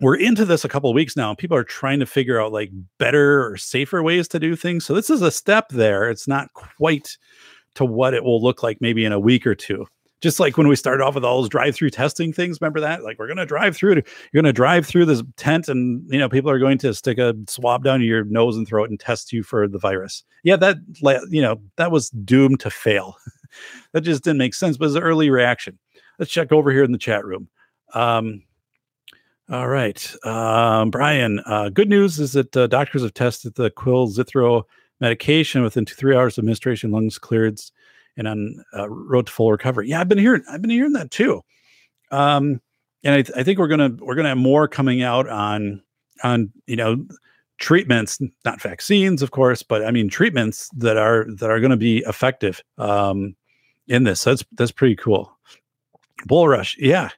[0.00, 2.52] we're into this a couple of weeks now and people are trying to figure out
[2.52, 6.10] like better or safer ways to do things so this is a step there.
[6.10, 7.16] It's not quite
[7.74, 9.86] to what it will look like maybe in a week or two
[10.20, 13.02] just like when we started off with all those drive-through testing things remember that?
[13.02, 14.02] Like we're going to drive through you're
[14.34, 17.34] going to drive through this tent and you know people are going to stick a
[17.48, 20.24] swab down your nose and throat and test you for the virus.
[20.42, 20.78] Yeah that
[21.28, 23.16] you know that was doomed to fail.
[23.92, 25.78] That just didn't make sense but it's an early reaction.
[26.18, 27.48] Let's check over here in the chat room.
[27.94, 28.42] Um,
[29.48, 34.08] all right um, brian uh, good news is that uh, doctors have tested the quill
[34.08, 34.64] zithro
[35.00, 37.60] medication within two, three hours of administration lungs cleared
[38.16, 39.88] and on uh, road to full recovery.
[39.88, 41.42] Yeah, I've been hearing I've been hearing that too.
[42.10, 42.60] Um,
[43.04, 45.82] and I, th- I think we're gonna we're gonna have more coming out on
[46.22, 47.04] on you know
[47.58, 51.98] treatments, not vaccines, of course, but I mean treatments that are that are to be
[52.06, 53.36] effective um,
[53.88, 54.22] in this.
[54.22, 55.32] So that's that's pretty cool.
[56.26, 57.10] Bull Rush, yeah.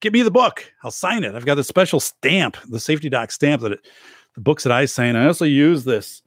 [0.00, 0.70] Give me the book.
[0.82, 1.34] I'll sign it.
[1.34, 3.86] I've got the special stamp, the safety doc stamp that it,
[4.34, 5.16] the books that I sign.
[5.16, 6.22] I also use this.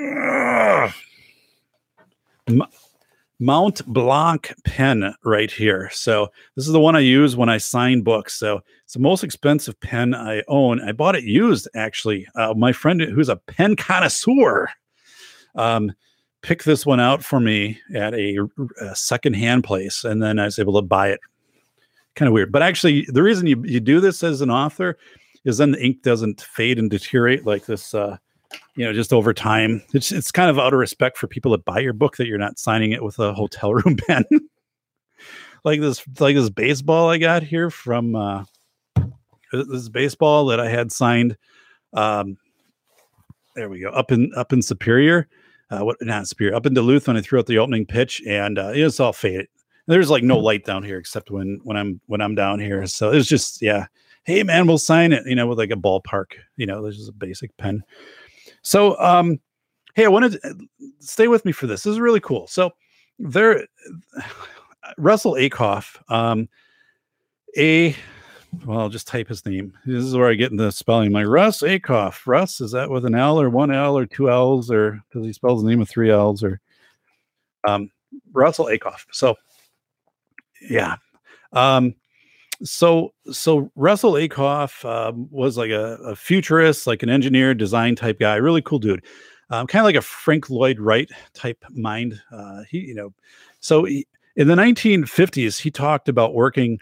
[0.00, 0.92] Ugh.
[3.40, 5.88] Mount Blanc pen right here.
[5.92, 8.34] So this is the one I use when I sign books.
[8.34, 10.80] So it's the most expensive pen I own.
[10.82, 12.28] I bought it used actually.
[12.34, 14.68] Uh, my friend who's a pen connoisseur
[15.54, 15.92] um,
[16.42, 18.46] picked this one out for me at a,
[18.80, 21.20] a secondhand place, and then I was able to buy it.
[22.16, 24.98] Kind of weird, but actually, the reason you you do this as an author
[25.44, 27.94] is then the ink doesn't fade and deteriorate like this.
[27.94, 28.18] Uh,
[28.76, 29.82] you know, just over time.
[29.92, 32.38] It's it's kind of out of respect for people that buy your book that you're
[32.38, 34.24] not signing it with a hotel room pen.
[35.64, 38.44] like this like this baseball I got here from uh
[39.52, 41.36] this baseball that I had signed
[41.92, 42.36] um
[43.56, 45.28] there we go up in up in Superior.
[45.70, 48.58] Uh what not Superior, up in Duluth when I threw out the opening pitch and
[48.58, 49.48] uh it's all faded.
[49.86, 52.86] There's like no light down here except when when I'm when I'm down here.
[52.86, 53.86] So it's just yeah.
[54.24, 57.08] Hey man, we'll sign it, you know, with like a ballpark, you know, there's just
[57.08, 57.82] a basic pen.
[58.62, 59.40] So, um,
[59.94, 60.68] hey, I wanted to
[61.00, 61.82] stay with me for this.
[61.82, 62.46] This is really cool.
[62.46, 62.70] So,
[63.18, 63.66] there,
[64.98, 66.48] Russell Ackoff, um,
[67.56, 67.94] a
[68.64, 69.72] well, I'll just type his name.
[69.86, 71.12] This is where I get the spelling.
[71.12, 72.26] My Russ Ackoff.
[72.26, 75.32] Russ, is that with an L or one L or two L's or does he
[75.32, 76.60] spell his name with three L's or
[77.64, 77.90] um,
[78.32, 79.04] Russell Ackoff.
[79.12, 79.36] So,
[80.60, 80.96] yeah.
[81.52, 81.94] Um,
[82.62, 88.18] so so Russell Ackoff um, was like a, a, futurist, like an engineer, design type
[88.18, 89.04] guy, really cool dude.
[89.50, 92.20] Um, kind of like a Frank Lloyd Wright type mind.
[92.30, 93.12] Uh, he, you know,
[93.60, 96.78] so he, in the 1950s, he talked about working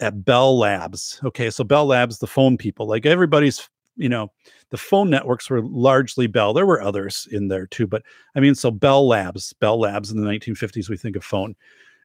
[0.00, 1.20] at Bell Labs.
[1.24, 4.30] Okay, so Bell Labs, the phone people, like everybody's, you know,
[4.70, 6.52] the phone networks were largely Bell.
[6.52, 8.02] There were others in there too, but
[8.36, 11.56] I mean, so Bell Labs, Bell Labs in the 1950s, we think of phone,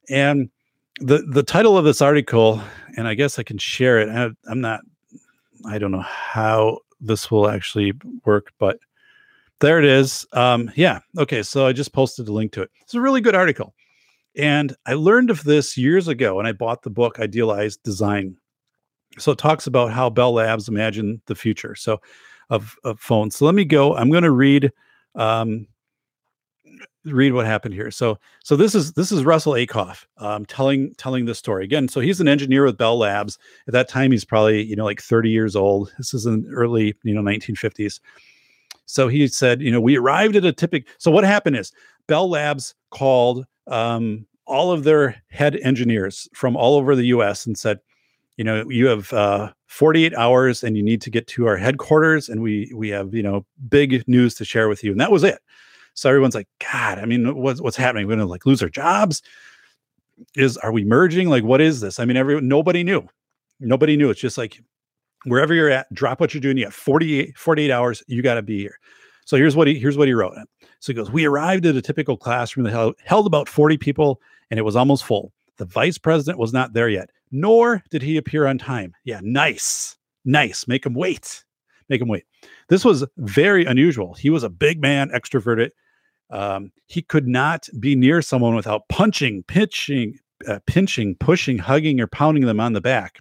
[0.09, 0.49] and
[0.99, 2.61] the the title of this article,
[2.97, 4.09] and I guess I can share it.
[4.09, 4.81] I, I'm not.
[5.65, 7.93] I don't know how this will actually
[8.25, 8.79] work, but
[9.59, 10.25] there it is.
[10.33, 10.99] Um, yeah.
[11.17, 11.43] Okay.
[11.43, 12.71] So I just posted a link to it.
[12.81, 13.73] It's a really good article.
[14.37, 18.37] And I learned of this years ago and I bought the book Idealized Design.
[19.17, 21.75] So it talks about how Bell Labs imagine the future.
[21.75, 21.99] So
[22.49, 23.35] of, of phones.
[23.35, 23.95] So let me go.
[23.95, 24.71] I'm going to read
[25.15, 25.67] um,
[27.05, 27.91] read what happened here.
[27.91, 31.87] So so this is this is Russell Ackoff um, telling telling this story again.
[31.87, 33.37] So he's an engineer with Bell Labs.
[33.67, 35.93] At that time, he's probably you know like 30 years old.
[35.97, 37.99] This is in early you know 1950s.
[38.85, 40.91] So he said, you know, we arrived at a typical.
[40.97, 41.71] So what happened is
[42.07, 47.45] Bell Labs called um, all of their head engineers from all over the U.S.
[47.45, 47.79] and said,
[48.35, 52.29] you know, you have uh, 48 hours and you need to get to our headquarters,
[52.29, 54.91] and we we have you know big news to share with you.
[54.91, 55.39] And that was it.
[55.99, 58.07] So everyone's like, God, I mean, what's what's happening?
[58.07, 59.21] We're gonna like lose our jobs.
[60.33, 61.27] Is are we merging?
[61.27, 61.99] Like, what is this?
[61.99, 63.05] I mean, everyone nobody knew.
[63.59, 64.09] Nobody knew.
[64.09, 64.61] It's just like
[65.25, 66.57] wherever you're at, drop what you're doing.
[66.57, 68.79] You have 48, 48 hours, you got to be here.
[69.25, 70.35] So here's what he here's what he wrote.
[70.79, 74.21] So he goes, We arrived at a typical classroom that held, held about 40 people,
[74.49, 75.33] and it was almost full.
[75.57, 78.95] The vice president was not there yet, nor did he appear on time.
[79.03, 79.97] Yeah, nice.
[80.23, 80.65] Nice.
[80.65, 81.43] Make him wait.
[81.89, 82.23] Make him wait.
[82.69, 84.13] This was very unusual.
[84.13, 85.71] He was a big man, extroverted.
[86.29, 92.07] Um, he could not be near someone without punching, pitching, uh, pinching, pushing, hugging, or
[92.07, 93.19] pounding them on the back.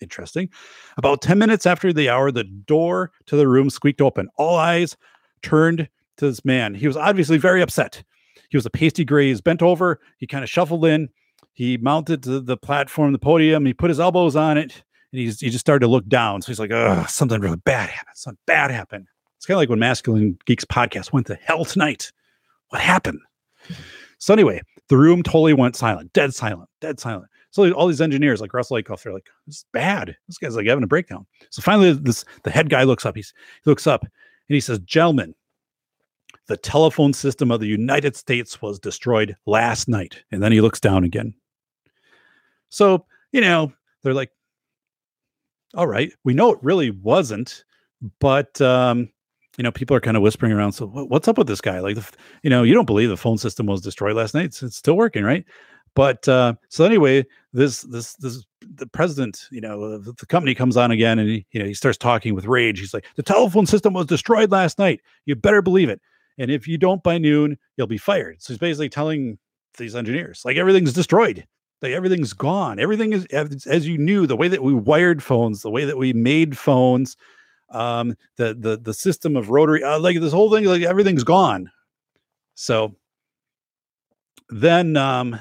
[0.00, 0.48] Interesting.
[0.96, 4.28] About 10 minutes after the hour, the door to the room squeaked open.
[4.36, 4.96] All eyes
[5.42, 6.74] turned to this man.
[6.74, 8.02] He was obviously very upset.
[8.48, 9.28] He was a pasty gray.
[9.28, 10.00] He's bent over.
[10.18, 11.08] He kind of shuffled in.
[11.52, 13.66] He mounted to the platform, the podium.
[13.66, 14.82] He put his elbows on it,
[15.12, 16.42] and he's, he just started to look down.
[16.42, 18.16] So he's like, oh, something really bad happened.
[18.16, 22.12] Something bad happened." It's kind of like when Masculine Geeks podcast went to hell tonight.
[22.70, 23.20] What happened?
[24.18, 27.26] So anyway, the room totally went silent, dead silent, dead silent.
[27.50, 30.16] So all these engineers like Russell Ackoff, they're like, "This is bad.
[30.28, 33.16] This guy's like having a breakdown." So finally, this the head guy looks up.
[33.16, 33.32] He's
[33.64, 34.10] he looks up and
[34.54, 35.34] he says, "Gentlemen,
[36.46, 40.80] the telephone system of the United States was destroyed last night." And then he looks
[40.80, 41.34] down again.
[42.68, 44.30] So you know they're like,
[45.74, 47.64] "All right, we know it really wasn't,
[48.20, 49.08] but." um
[49.60, 50.72] you know, people are kind of whispering around.
[50.72, 51.80] So, what's up with this guy?
[51.80, 51.98] Like,
[52.42, 54.46] you know, you don't believe the phone system was destroyed last night.
[54.46, 55.44] It's, it's still working, right?
[55.94, 60.78] But uh, so anyway, this this this the president, you know, the, the company comes
[60.78, 62.80] on again, and he, you know he starts talking with rage.
[62.80, 65.02] He's like, "The telephone system was destroyed last night.
[65.26, 66.00] You better believe it.
[66.38, 69.38] And if you don't by noon, you'll be fired." So he's basically telling
[69.76, 71.46] these engineers, like, everything's destroyed.
[71.82, 72.78] Like everything's gone.
[72.78, 73.26] Everything is
[73.66, 74.26] as you knew.
[74.26, 77.14] The way that we wired phones, the way that we made phones,
[77.70, 81.70] um, the the the system of rotary, uh, like this whole thing, like everything's gone.
[82.54, 82.94] So
[84.50, 85.38] then um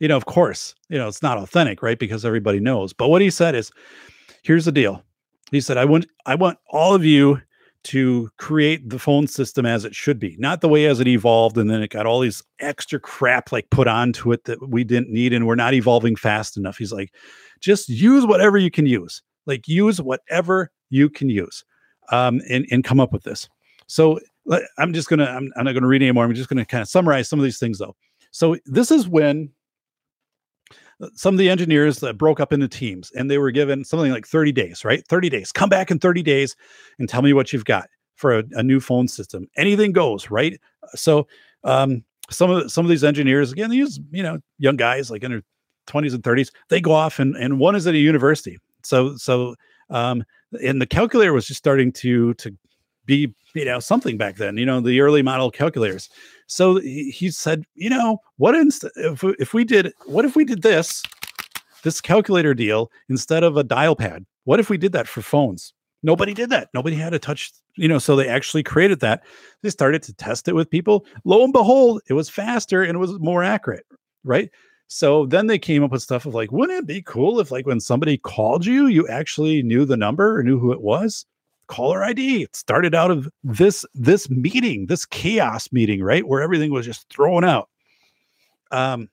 [0.00, 1.98] you know, of course, you know, it's not authentic, right?
[1.98, 2.92] Because everybody knows.
[2.92, 3.70] But what he said is,
[4.42, 5.02] here's the deal.
[5.50, 7.40] He said, I want I want all of you
[7.84, 11.56] to create the phone system as it should be, not the way as it evolved,
[11.58, 15.12] and then it got all these extra crap like put onto it that we didn't
[15.12, 16.76] need, and we're not evolving fast enough.
[16.76, 17.12] He's like,
[17.60, 21.64] just use whatever you can use, like use whatever you can use,
[22.10, 23.48] um, and and come up with this.
[23.86, 24.20] So
[24.78, 26.24] I'm just gonna I'm, I'm not gonna read anymore.
[26.24, 27.96] I'm just gonna kind of summarize some of these things though.
[28.30, 29.50] So this is when
[31.14, 34.26] some of the engineers that broke up into teams and they were given something like
[34.26, 35.06] 30 days, right?
[35.08, 35.50] 30 days.
[35.50, 36.54] Come back in 30 days
[36.98, 39.48] and tell me what you've got for a, a new phone system.
[39.56, 40.60] Anything goes, right?
[40.94, 41.26] So
[41.64, 45.32] um, some of some of these engineers, again, these you know young guys like in
[45.32, 45.42] their
[45.88, 48.58] 20s and 30s, they go off and and one is at a university.
[48.82, 49.56] So so
[49.90, 50.24] um,
[50.62, 52.56] and the calculator was just starting to to
[53.06, 54.56] be you know something back then.
[54.56, 56.08] You know the early model calculators.
[56.46, 60.62] So he, said, you know, what inst- if, if we did, what if we did
[60.62, 61.02] this,
[61.82, 64.26] this calculator deal instead of a dial pad?
[64.44, 65.72] What if we did that for phones?
[66.02, 66.68] Nobody did that.
[66.74, 69.22] Nobody had a touch, you know, so they actually created that.
[69.62, 71.06] They started to test it with people.
[71.24, 73.86] Lo and behold, it was faster and it was more accurate,
[74.22, 74.50] right?
[74.94, 77.66] So then they came up with stuff of like, wouldn't it be cool if, like,
[77.66, 81.26] when somebody called you, you actually knew the number or knew who it was?
[81.66, 82.42] caller ID.
[82.42, 87.08] It started out of this this meeting, this chaos meeting, right, where everything was just
[87.08, 87.70] thrown out.
[88.70, 89.08] Um,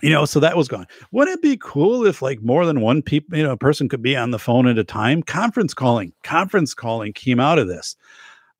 [0.00, 0.86] you know, so that was gone.
[1.12, 4.02] Wouldn't it be cool if like more than one people, you know, a person could
[4.02, 5.22] be on the phone at a time?
[5.22, 7.96] Conference calling, conference calling came out of this.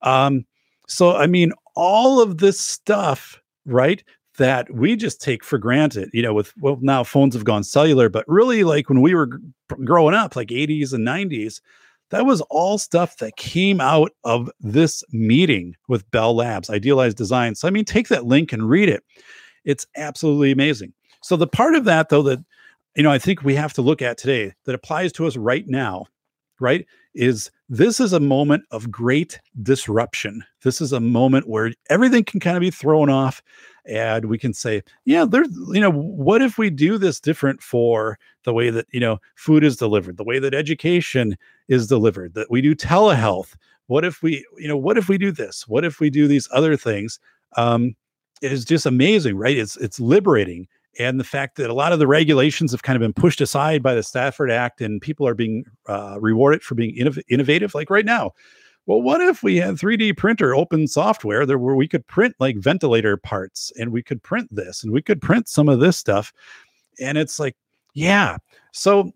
[0.03, 0.45] Um,
[0.87, 4.05] so I mean, all of this stuff, right?
[4.39, 8.09] That we just take for granted, you know, with well, now phones have gone cellular,
[8.09, 9.41] but really, like when we were
[9.85, 11.61] growing up, like 80s and 90s,
[12.11, 17.55] that was all stuff that came out of this meeting with Bell Labs, Idealized Design.
[17.55, 19.03] So, I mean, take that link and read it.
[19.65, 20.93] It's absolutely amazing.
[21.23, 22.39] So, the part of that, though, that,
[22.97, 25.65] you know, I think we have to look at today that applies to us right
[25.67, 26.07] now,
[26.61, 30.45] right, is this is a moment of great disruption.
[30.63, 33.43] This is a moment where everything can kind of be thrown off
[33.87, 38.19] and we can say, yeah, there's, you know, what if we do this different for
[38.45, 41.37] the way that, you know, food is delivered, the way that education
[41.69, 43.55] is delivered, that we do telehealth?
[43.87, 45.69] What if we, you know, what if we do this?
[45.69, 47.19] What if we do these other things?
[47.57, 47.95] Um,
[48.43, 49.57] it is just amazing, right?
[49.57, 50.67] It's it's liberating.
[50.99, 53.83] And the fact that a lot of the regulations have kind of been pushed aside
[53.83, 57.91] by the Stafford Act and people are being uh, rewarded for being innov- innovative, like
[57.91, 58.33] right now,
[58.87, 62.59] well, what if we had 3D printer open software there where we could print like
[62.59, 66.33] ventilator parts and we could print this and we could print some of this stuff?
[67.01, 67.57] And it's like,
[67.95, 68.37] yeah.
[68.73, 69.11] So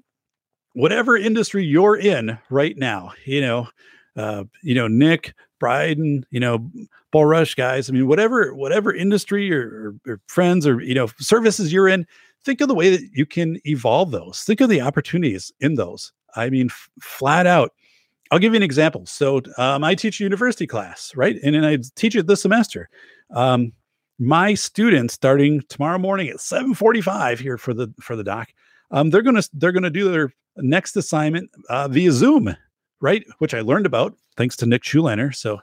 [0.72, 3.68] whatever industry you're in right now, you know,
[4.16, 6.70] uh, you know, Nick, Bryden, you know,
[7.10, 7.88] Bull Rush guys.
[7.88, 12.06] I mean, whatever, whatever industry or, or, friends or you know services you're in,
[12.44, 14.42] think of the way that you can evolve those.
[14.42, 16.12] Think of the opportunities in those.
[16.36, 17.72] I mean, f- flat out,
[18.30, 19.06] I'll give you an example.
[19.06, 21.36] So um, I teach a university class, right?
[21.42, 22.88] And then I teach it this semester.
[23.30, 23.72] Um,
[24.18, 28.48] my students, starting tomorrow morning at 7:45 here for the for the doc,
[28.90, 32.54] um, they're gonna they're gonna do their next assignment uh, via Zoom,
[33.00, 33.24] right?
[33.38, 35.34] Which I learned about thanks to Nick Schulaner.
[35.34, 35.60] So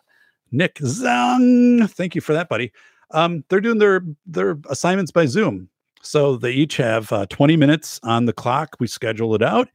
[0.52, 2.72] Nick Zung, thank you for that, buddy.
[3.12, 5.70] Um, they're doing their their assignments by Zoom.
[6.02, 8.76] So they each have uh, 20 minutes on the clock.
[8.80, 9.70] We schedule it out.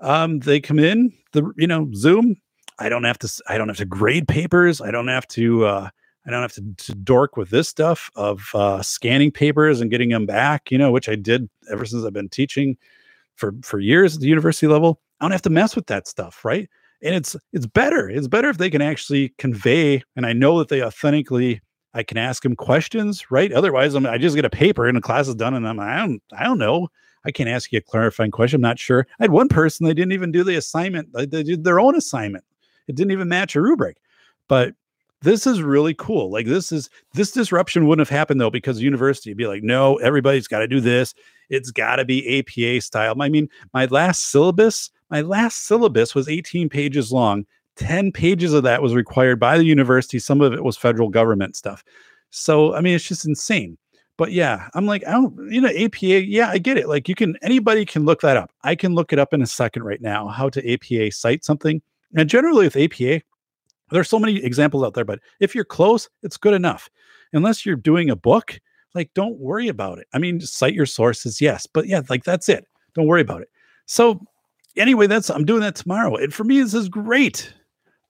[0.00, 2.36] Um, they come in the you know Zoom.
[2.78, 3.42] I don't have to.
[3.48, 4.80] I don't have to grade papers.
[4.80, 5.66] I don't have to.
[5.66, 5.90] Uh,
[6.26, 10.10] I don't have to, to dork with this stuff of uh, scanning papers and getting
[10.10, 10.70] them back.
[10.70, 12.76] You know, which I did ever since I've been teaching
[13.36, 15.00] for for years at the university level.
[15.20, 16.68] I don't have to mess with that stuff, right?
[17.02, 18.10] And it's it's better.
[18.10, 21.60] It's better if they can actually convey, and I know that they authentically.
[21.92, 23.52] I can ask them questions, right?
[23.52, 25.98] Otherwise, I'm, I just get a paper and the class is done, and I'm I
[25.98, 26.88] don't I don't know.
[27.24, 28.58] I can't ask you a clarifying question.
[28.58, 29.06] I'm not sure.
[29.18, 31.12] I had one person they didn't even do the assignment.
[31.12, 32.44] They did their own assignment.
[32.86, 33.98] It didn't even match a rubric.
[34.48, 34.74] But
[35.22, 36.30] this is really cool.
[36.30, 39.96] Like this is this disruption wouldn't have happened though because university would be like, no,
[39.96, 41.14] everybody's got to do this.
[41.50, 43.20] It's got to be APA style.
[43.20, 47.44] I mean, my last syllabus, my last syllabus was 18 pages long.
[47.76, 50.18] 10 pages of that was required by the university.
[50.18, 51.82] Some of it was federal government stuff.
[52.30, 53.78] So, I mean, it's just insane.
[54.16, 56.26] But yeah, I'm like, I don't, you know, APA.
[56.26, 56.88] Yeah, I get it.
[56.88, 58.52] Like, you can, anybody can look that up.
[58.62, 61.80] I can look it up in a second right now, how to APA cite something.
[62.14, 63.22] And generally with APA,
[63.90, 66.90] there's so many examples out there, but if you're close, it's good enough.
[67.32, 68.60] Unless you're doing a book,
[68.94, 70.06] like, don't worry about it.
[70.12, 72.66] I mean, cite your sources, yes, but yeah, like that's it.
[72.94, 73.48] Don't worry about it.
[73.86, 74.20] So,
[74.76, 76.16] anyway, that's I'm doing that tomorrow.
[76.16, 77.52] And for me, this is great.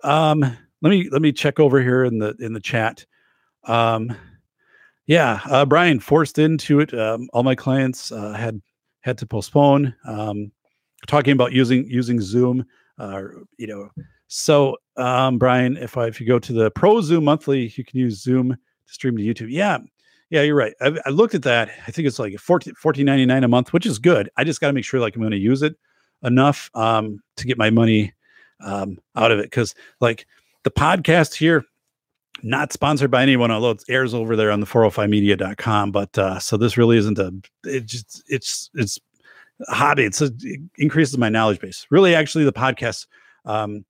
[0.02, 0.40] Um,
[0.82, 3.04] let me let me check over here in the in the chat.
[3.64, 4.16] Um,
[5.06, 6.94] yeah, uh, Brian forced into it.
[6.94, 8.60] Um, all my clients uh, had
[9.00, 9.94] had to postpone.
[10.06, 10.52] Um,
[11.06, 12.64] talking about using using Zoom,
[12.98, 13.22] uh,
[13.58, 13.88] you know.
[14.28, 17.98] So, um, Brian, if I if you go to the Pro Zoom monthly, you can
[17.98, 19.50] use Zoom to stream to YouTube.
[19.50, 19.78] Yeah,
[20.30, 20.74] yeah, you're right.
[20.80, 21.70] I, I looked at that.
[21.86, 24.30] I think it's like 14 14.99 a month, which is good.
[24.36, 25.74] I just got to make sure like I'm going to use it
[26.22, 28.12] enough um, to get my money
[28.64, 29.44] um, out of it.
[29.44, 30.26] Because like
[30.64, 31.64] the podcast here
[32.42, 36.56] not sponsored by anyone although it airs over there on the 405media.com but uh so
[36.56, 37.30] this really isn't a
[37.64, 38.98] it just it's it's
[39.68, 40.04] a hobby.
[40.04, 41.86] It's a, it increases my knowledge base.
[41.90, 43.06] Really actually the podcast
[43.44, 43.84] um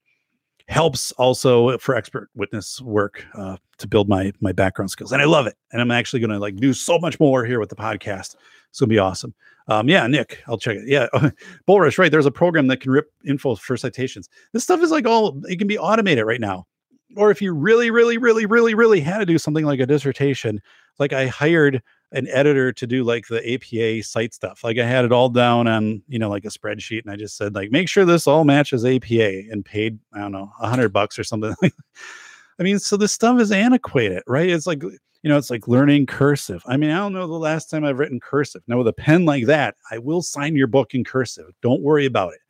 [0.71, 5.25] helps also for expert witness work uh to build my my background skills and i
[5.25, 7.77] love it and i'm actually going to like do so much more here with the
[7.77, 8.37] podcast.
[8.69, 9.35] It's going to be awesome.
[9.67, 10.85] Um yeah nick i'll check it.
[10.87, 11.09] Yeah
[11.69, 14.29] Bulrush, right there's a program that can rip info for citations.
[14.53, 16.67] This stuff is like all it can be automated right now
[17.16, 20.61] or if you really, really, really, really, really had to do something like a dissertation,
[20.99, 24.64] like I hired an editor to do like the APA site stuff.
[24.64, 27.03] Like I had it all down on, you know, like a spreadsheet.
[27.03, 30.33] And I just said, like, make sure this all matches APA and paid, I don't
[30.33, 31.55] know, a hundred bucks or something.
[31.62, 34.51] I mean, so this stuff is antiquated, right?
[34.51, 36.62] It's like, you know, it's like learning cursive.
[36.66, 38.62] I mean, I don't know the last time I've written cursive.
[38.66, 41.53] Now, with a pen like that, I will sign your book in cursive.
[41.62, 42.40] Don't worry about it.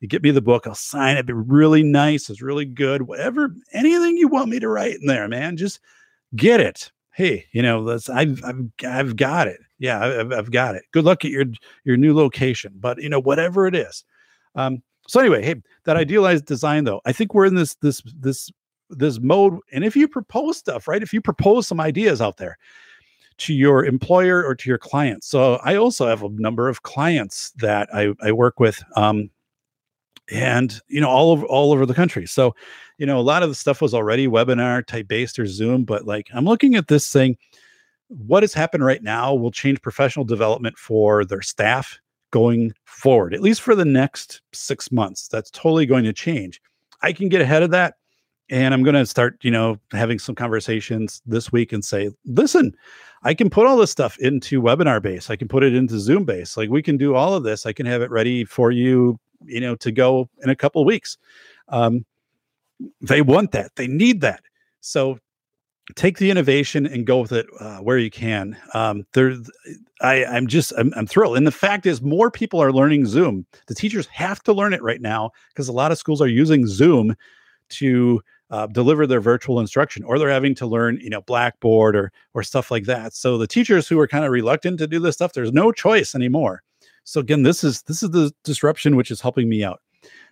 [0.00, 1.26] You get me the book, I'll sign it.
[1.26, 2.28] Be really nice.
[2.28, 3.02] It's really good.
[3.02, 5.80] Whatever, anything you want me to write in there, man, just
[6.34, 6.90] get it.
[7.14, 8.10] Hey, you know, let's.
[8.10, 9.60] I've I've I've got it.
[9.78, 10.84] Yeah, I've, I've got it.
[10.92, 11.46] Good luck at your
[11.84, 12.74] your new location.
[12.78, 14.04] But you know, whatever it is.
[14.54, 14.82] Um.
[15.08, 15.54] So anyway, hey,
[15.84, 18.50] that idealized design though, I think we're in this this this
[18.90, 19.58] this mode.
[19.72, 21.02] And if you propose stuff, right?
[21.02, 22.58] If you propose some ideas out there
[23.38, 25.26] to your employer or to your clients.
[25.26, 28.82] So I also have a number of clients that I, I work with.
[28.96, 29.30] Um,
[30.30, 32.26] and you know all over all over the country.
[32.26, 32.54] So
[32.98, 36.06] you know a lot of the stuff was already webinar type based or zoom but
[36.06, 37.36] like i'm looking at this thing
[38.08, 41.98] what has happened right now will change professional development for their staff
[42.30, 45.28] going forward at least for the next six months.
[45.28, 46.60] That's totally going to change.
[47.02, 47.94] I can get ahead of that
[48.48, 52.72] and i'm going to start you know having some conversations this week and say listen
[53.24, 55.30] i can put all this stuff into webinar base.
[55.30, 56.56] I can put it into zoom base.
[56.56, 57.66] Like we can do all of this.
[57.66, 61.18] I can have it ready for you you know to go in a couple weeks.
[61.68, 62.04] Um,
[63.00, 63.74] they want that.
[63.76, 64.42] They need that.
[64.80, 65.18] So
[65.94, 68.56] take the innovation and go with it uh, where you can.
[68.74, 69.34] Um, there
[70.00, 71.36] I, i'm just I'm, I'm thrilled.
[71.36, 73.46] And the fact is more people are learning zoom.
[73.66, 76.66] The teachers have to learn it right now because a lot of schools are using
[76.66, 77.14] zoom
[77.68, 78.20] to
[78.50, 82.42] uh, deliver their virtual instruction or they're having to learn you know blackboard or or
[82.42, 83.14] stuff like that.
[83.14, 86.14] So the teachers who are kind of reluctant to do this stuff there's no choice
[86.14, 86.62] anymore
[87.06, 89.80] so again, this is this is the disruption which is helping me out.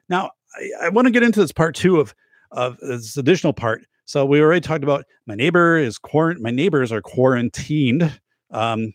[0.08, 2.14] Now, I, I want to get into this part two of
[2.50, 3.86] of this additional part.
[4.06, 6.40] So we already talked about my neighbor is quarant.
[6.40, 8.20] My neighbors are quarantined
[8.50, 8.92] um,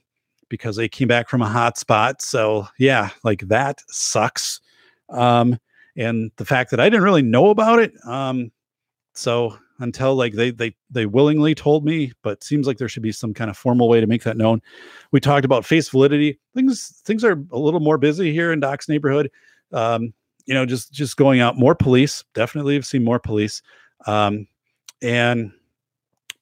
[0.49, 2.21] because they came back from a hot spot.
[2.21, 4.59] So yeah, like that sucks.
[5.07, 5.57] Um,
[5.95, 7.93] and the fact that I didn't really know about it.
[8.05, 8.51] Um,
[9.13, 13.11] so until like they they they willingly told me but seems like there should be
[13.11, 14.61] some kind of formal way to make that known.
[15.11, 16.39] We talked about face validity.
[16.53, 19.31] Things things are a little more busy here in doc's neighborhood.
[19.71, 20.13] Um
[20.45, 22.23] you know just just going out more police.
[22.33, 23.61] Definitely have seen more police.
[24.05, 24.47] Um
[25.01, 25.51] and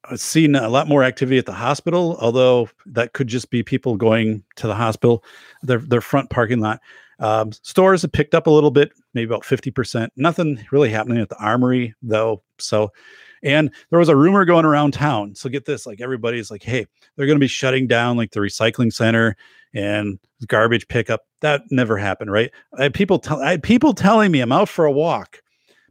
[0.04, 3.96] I've seen a lot more activity at the hospital although that could just be people
[3.96, 5.24] going to the hospital
[5.62, 6.80] their their front parking lot.
[7.20, 10.08] Um, stores have picked up a little bit, maybe about 50%.
[10.16, 12.42] Nothing really happening at the armory, though.
[12.58, 12.92] So,
[13.42, 15.34] and there was a rumor going around town.
[15.34, 16.86] So, get this like, everybody's like, hey,
[17.16, 19.36] they're going to be shutting down like the recycling center
[19.74, 21.22] and garbage pickup.
[21.40, 22.50] That never happened, right?
[22.78, 25.40] I had people, tell, I had people telling me I'm out for a walk.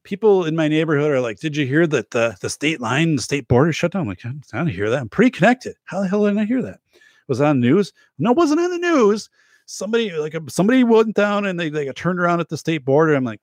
[0.03, 3.21] People in my neighborhood are like, "Did you hear that the the state line, the
[3.21, 5.01] state border shut down?" I'm like, I don't hear that.
[5.01, 5.75] I'm pretty connected.
[5.83, 6.79] How the hell did I hear that?
[7.27, 7.91] Was on news?
[8.17, 9.29] No, it wasn't on the news
[9.67, 13.13] somebody like somebody went down and they, they got turned around at the state border.
[13.13, 13.41] I'm like,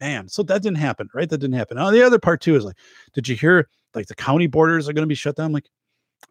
[0.00, 1.28] man, so that didn't happen, right?
[1.28, 1.76] That didn't happen.
[1.76, 2.76] Now the other part too is like,
[3.14, 5.52] did you hear like the county borders are going to be shut down?
[5.52, 5.68] Like,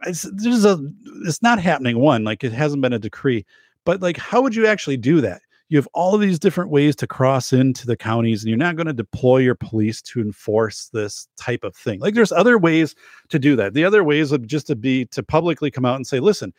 [0.05, 0.79] it's there's a
[1.25, 1.99] it's not happening.
[1.99, 3.45] One, like it hasn't been a decree,
[3.85, 5.41] but like, how would you actually do that?
[5.69, 8.75] You have all of these different ways to cross into the counties, and you're not
[8.75, 11.99] going to deploy your police to enforce this type of thing.
[11.99, 12.93] Like, there's other ways
[13.29, 13.73] to do that.
[13.73, 16.53] The other ways would just to be to publicly come out and say, listen,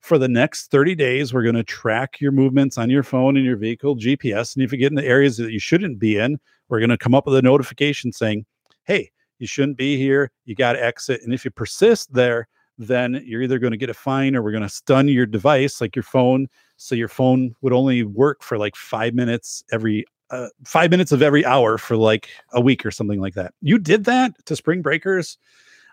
[0.00, 3.44] for the next 30 days, we're going to track your movements on your phone and
[3.44, 4.54] your vehicle GPS.
[4.54, 6.38] And if you get in the areas that you shouldn't be in,
[6.68, 8.46] we're going to come up with a notification saying,
[8.84, 10.30] hey, you shouldn't be here.
[10.44, 11.22] You got to exit.
[11.22, 14.52] And if you persist there, then you're either going to get a fine or we're
[14.52, 16.48] going to stun your device, like your phone.
[16.76, 21.22] So your phone would only work for like five minutes every uh, five minutes of
[21.22, 23.54] every hour for like a week or something like that.
[23.62, 25.38] You did that to spring breakers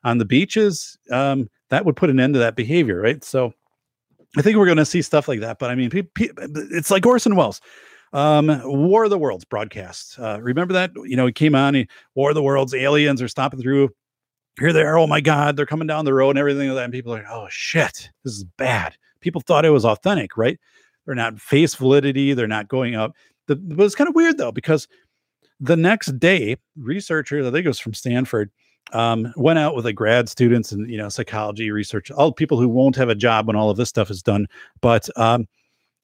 [0.03, 0.97] on the beaches.
[1.09, 3.23] Um, that would put an end to that behavior, right?
[3.23, 3.53] So
[4.37, 5.59] I think we're going to see stuff like that.
[5.59, 7.61] But I mean, pe- pe- it's like Orson Welles.
[8.13, 10.17] Um, War of the Worlds broadcast.
[10.17, 10.91] Uh, remember that?
[10.95, 13.89] You know, he came on, he, War of the Worlds, aliens are stopping through.
[14.57, 14.97] Here they are.
[14.97, 16.83] Oh my God, they're coming down the road and everything like that.
[16.85, 18.95] And people are like, oh shit, this is bad.
[19.19, 20.57] People thought it was authentic, right?
[21.05, 22.33] They're not face validity.
[22.33, 23.13] They're not going up.
[23.47, 24.87] The, but it's kind of weird though, because
[25.59, 28.49] the next day, researchers, I think it was from Stanford,
[28.93, 32.69] um, went out with like grad students and you know psychology research, all people who
[32.69, 34.47] won't have a job when all of this stuff is done.
[34.81, 35.47] But um,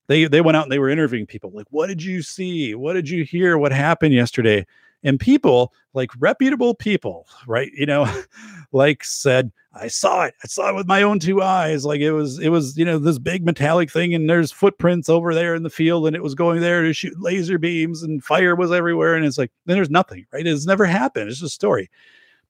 [0.08, 2.76] they they went out and they were interviewing people like, what did you see?
[2.76, 3.58] What did you hear?
[3.58, 4.66] What happened yesterday?
[5.04, 7.72] And people like reputable people, right?
[7.74, 8.12] You know,
[8.72, 10.36] like said, I saw it.
[10.44, 11.86] I saw it with my own two eyes.
[11.86, 15.34] Like it was, it was, you know, this big metallic thing, and there's footprints over
[15.34, 18.56] there in the field, and it was going there to shoot laser beams, and fire
[18.56, 19.16] was everywhere.
[19.16, 20.46] And it's like, then there's nothing, right?
[20.46, 21.30] It's never happened.
[21.30, 21.90] It's just a story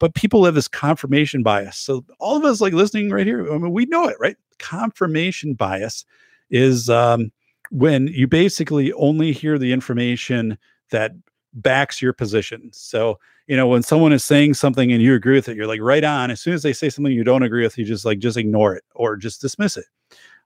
[0.02, 1.78] but people have this confirmation bias.
[1.78, 4.36] So all of us like listening right here, I mean, we know it, right?
[4.58, 6.06] Confirmation bias
[6.50, 7.32] is um,
[7.70, 10.58] when you basically only hear the information
[10.90, 11.12] that
[11.54, 12.72] backs your position.
[12.74, 15.82] So, you know, when someone is saying something and you agree with it, you're like
[15.82, 16.32] right on.
[16.32, 18.76] As soon as they say something you don't agree with, you just like just ignore
[18.76, 19.86] it or just dismiss it.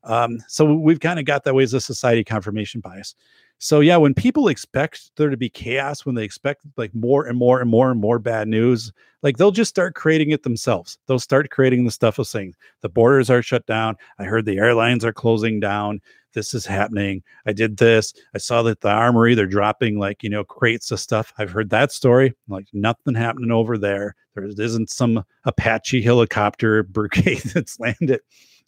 [0.04, 3.16] Um, so we've kind of got that way as a society confirmation bias.
[3.58, 7.38] So yeah, when people expect there to be chaos, when they expect like more and
[7.38, 8.92] more and more and more bad news,
[9.24, 10.98] like they'll just start creating it themselves.
[11.08, 13.96] They'll start creating the stuff of saying the borders are shut down.
[14.20, 16.02] I heard the airlines are closing down.
[16.34, 17.24] This is happening.
[17.46, 18.14] I did this.
[18.34, 21.34] I saw that the armory, they're dropping like, you know, crates of stuff.
[21.38, 22.36] I've heard that story.
[22.50, 24.16] Like nothing happening over there.
[24.36, 28.20] There isn't some Apache helicopter brigade that's landed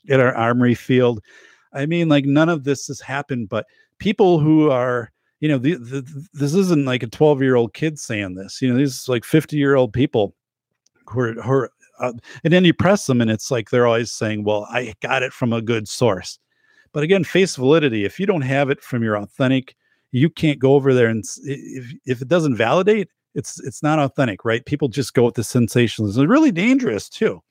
[0.09, 1.21] at our armory field.
[1.77, 3.65] I mean, like none of this has happened, but
[3.99, 7.99] people who are you know the, the, this isn't like a 12 year old kid
[7.99, 10.35] saying this you know these like 50 year old people
[11.07, 12.13] who are, who are uh,
[12.43, 15.33] and then you press them and it's like they're always saying well i got it
[15.33, 16.39] from a good source.
[16.93, 19.75] But again face validity if you don't have it from your authentic
[20.11, 24.43] you can't go over there and if, if it doesn't validate it's it's not authentic
[24.45, 24.65] right?
[24.65, 27.41] People just go with the sensationalism it's really dangerous too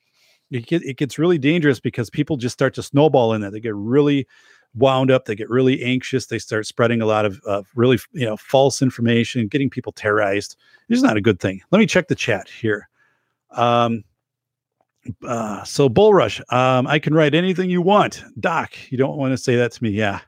[0.51, 3.75] it, it gets really dangerous because people just start to snowball in that they get
[3.75, 4.27] really
[4.75, 5.25] wound up.
[5.25, 6.27] They get really anxious.
[6.27, 10.55] They start spreading a lot of uh, really, you know, false information, getting people terrorized.
[10.89, 11.61] It's not a good thing.
[11.71, 12.87] Let me check the chat here.
[13.51, 14.03] Um,
[15.25, 18.23] uh, so Bullrush, um, I can write anything you want.
[18.39, 19.89] Doc, you don't want to say that to me.
[19.89, 20.19] Yeah.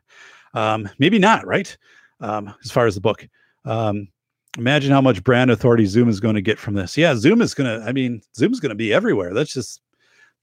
[0.54, 1.76] Um, maybe not, right?
[2.22, 3.28] Um, as far as the book.
[3.66, 4.08] Um,
[4.58, 6.98] imagine how much brand authority Zoom is going to get from this.
[6.98, 9.34] Yeah, Zoom is going to, I mean, Zoom's going to be everywhere.
[9.34, 9.82] That's just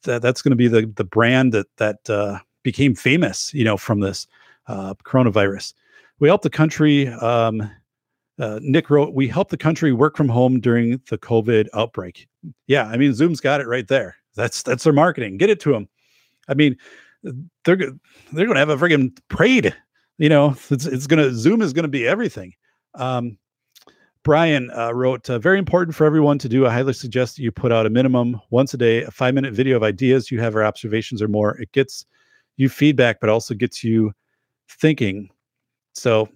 [0.06, 3.76] that that's going to be the the brand that that uh, became famous, you know,
[3.76, 4.26] from this
[4.66, 5.74] uh, coronavirus.
[6.18, 7.08] We helped the country.
[7.08, 7.70] Um,
[8.38, 12.26] uh, Nick wrote, "We helped the country work from home during the COVID outbreak."
[12.66, 14.16] Yeah, I mean, Zoom's got it right there.
[14.34, 15.36] That's that's their marketing.
[15.36, 15.88] Get it to them.
[16.48, 16.76] I mean,
[17.22, 19.74] they're they're going to have a friggin' parade.
[20.18, 22.54] You know, it's it's going to Zoom is going to be everything.
[22.94, 23.38] Um,
[24.26, 26.66] Brian uh, wrote, uh, very important for everyone to do.
[26.66, 29.54] I highly suggest that you put out a minimum once a day, a five minute
[29.54, 31.56] video of ideas you have or observations or more.
[31.60, 32.06] It gets
[32.56, 34.10] you feedback, but also gets you
[34.68, 35.30] thinking.
[35.92, 36.28] So,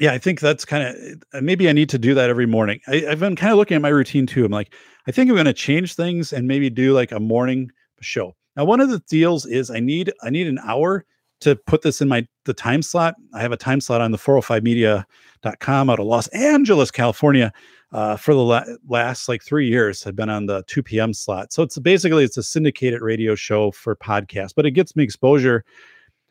[0.00, 2.80] yeah, I think that's kind of uh, maybe I need to do that every morning.
[2.88, 4.46] I, have been kind of looking at my routine too.
[4.46, 4.74] I'm like,
[5.06, 8.34] I think I'm going to change things and maybe do like a morning show.
[8.56, 11.04] Now, one of the deals is I need I need an hour
[11.42, 13.14] to put this in my the time slot.
[13.34, 17.52] I have a time slot on the 405media.com out of Los Angeles, California.
[17.92, 21.12] Uh, for the la- last like three years, had been on the 2 p.m.
[21.12, 21.52] slot.
[21.52, 25.62] So it's basically it's a syndicated radio show for podcasts, but it gets me exposure,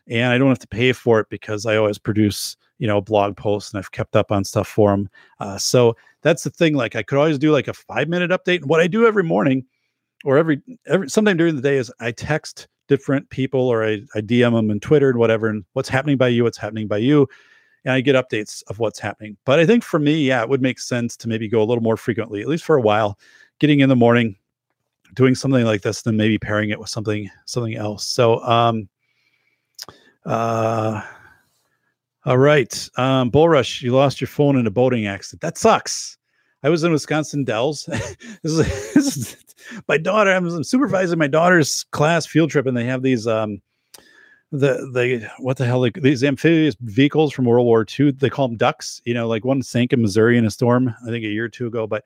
[0.08, 3.36] and I don't have to pay for it because I always produce you know blog
[3.36, 5.08] posts and I've kept up on stuff for them.
[5.38, 6.74] Uh, so that's the thing.
[6.74, 8.62] Like I could always do like a five minute update.
[8.62, 9.64] And what I do every morning
[10.24, 14.20] or every every sometime during the day is I text different people or I, I
[14.20, 17.26] DM them and Twitter and whatever, and what's happening by you, what's happening by you.
[17.86, 19.38] And I get updates of what's happening.
[19.46, 21.82] But I think for me, yeah, it would make sense to maybe go a little
[21.82, 23.18] more frequently, at least for a while,
[23.60, 24.36] getting in the morning,
[25.14, 28.04] doing something like this, then maybe pairing it with something something else.
[28.04, 28.90] So um
[30.26, 31.00] uh
[32.24, 32.88] all right.
[32.96, 35.40] Um, Bull Rush, you lost your phone in a boating accident.
[35.40, 36.18] That sucks.
[36.62, 37.84] I was in Wisconsin Dells.
[38.42, 38.58] this, is,
[38.94, 39.36] this is
[39.88, 40.30] my daughter.
[40.30, 43.60] I'm supervising my daughter's class field trip, and they have these um,
[44.52, 48.12] the the what the hell they, these amphibious vehicles from World War II.
[48.12, 49.00] They call them ducks.
[49.04, 50.94] You know, like one sank in Missouri in a storm.
[51.02, 51.86] I think a year or two ago.
[51.86, 52.04] But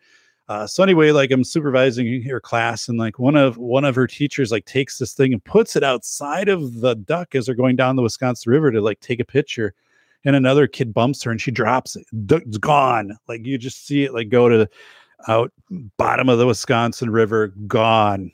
[0.49, 4.07] uh, so anyway, like I'm supervising her class, and like one of one of her
[4.07, 7.77] teachers like takes this thing and puts it outside of the duck as they're going
[7.77, 9.75] down the Wisconsin River to like take a picture
[10.27, 12.05] and another kid bumps her and she drops it.
[12.13, 13.17] It's gone.
[13.29, 14.69] Like you just see it like go to
[15.29, 18.33] out bottom of the Wisconsin River, gone.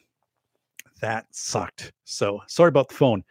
[1.02, 1.92] That sucked.
[2.04, 3.22] So sorry about the phone.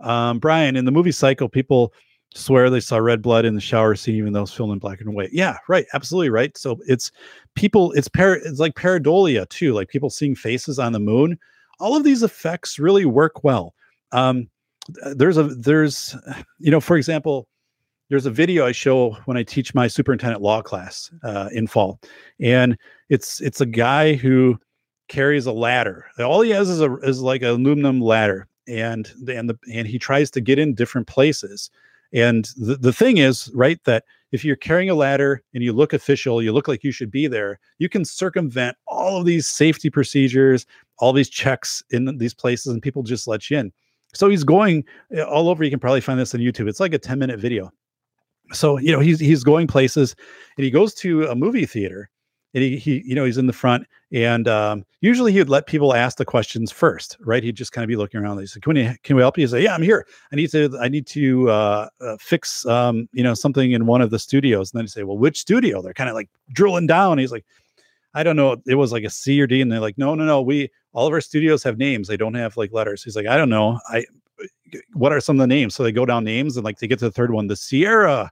[0.00, 1.92] Um, Brian, in the movie Psycho, people
[2.34, 5.00] swear they saw red blood in the shower scene, even though it's filmed in black
[5.00, 5.32] and white.
[5.32, 5.86] Yeah, right.
[5.94, 6.56] Absolutely right.
[6.56, 7.10] So it's
[7.54, 11.38] people, it's par it's like pareidolia too, like people seeing faces on the moon.
[11.78, 13.74] All of these effects really work well.
[14.12, 14.50] Um,
[15.14, 16.16] there's a there's
[16.58, 17.48] you know, for example,
[18.10, 22.00] there's a video I show when I teach my superintendent law class uh, in fall,
[22.40, 22.76] and
[23.08, 24.58] it's it's a guy who
[25.08, 26.06] carries a ladder.
[26.18, 29.98] All he has is a is like an aluminum ladder, and and the and he
[29.98, 31.70] tries to get in different places.
[32.12, 35.92] And the, the thing is, right, that if you're carrying a ladder and you look
[35.92, 39.90] official, you look like you should be there, you can circumvent all of these safety
[39.90, 40.66] procedures,
[40.98, 43.72] all these checks in these places, and people just let you in.
[44.12, 44.84] So he's going
[45.14, 45.62] eh, all over.
[45.62, 46.68] You can probably find this on YouTube.
[46.68, 47.72] It's like a 10 minute video
[48.52, 50.14] so you know he's he's going places
[50.56, 52.10] and he goes to a movie theater
[52.54, 55.66] and he, he you know he's in the front and um, usually he would let
[55.66, 57.42] people ask the questions first right?
[57.42, 59.44] He'd just kind of be looking around he said can we can we help you?
[59.44, 60.06] He say yeah i'm here.
[60.32, 64.00] I need to i need to uh, uh, fix um, you know something in one
[64.00, 64.72] of the studios.
[64.72, 65.82] And then he'd say well which studio?
[65.82, 67.44] They're kind of like drilling down he's like
[68.14, 68.56] i don't know.
[68.66, 70.42] It was like a c or d and they're like no no no.
[70.42, 72.08] We all of our studios have names.
[72.08, 73.04] They don't have like letters.
[73.04, 73.78] He's like i don't know.
[73.88, 74.04] I
[74.92, 75.74] what are some of the names?
[75.74, 78.30] So they go down names and like they get to the third one, the Sierra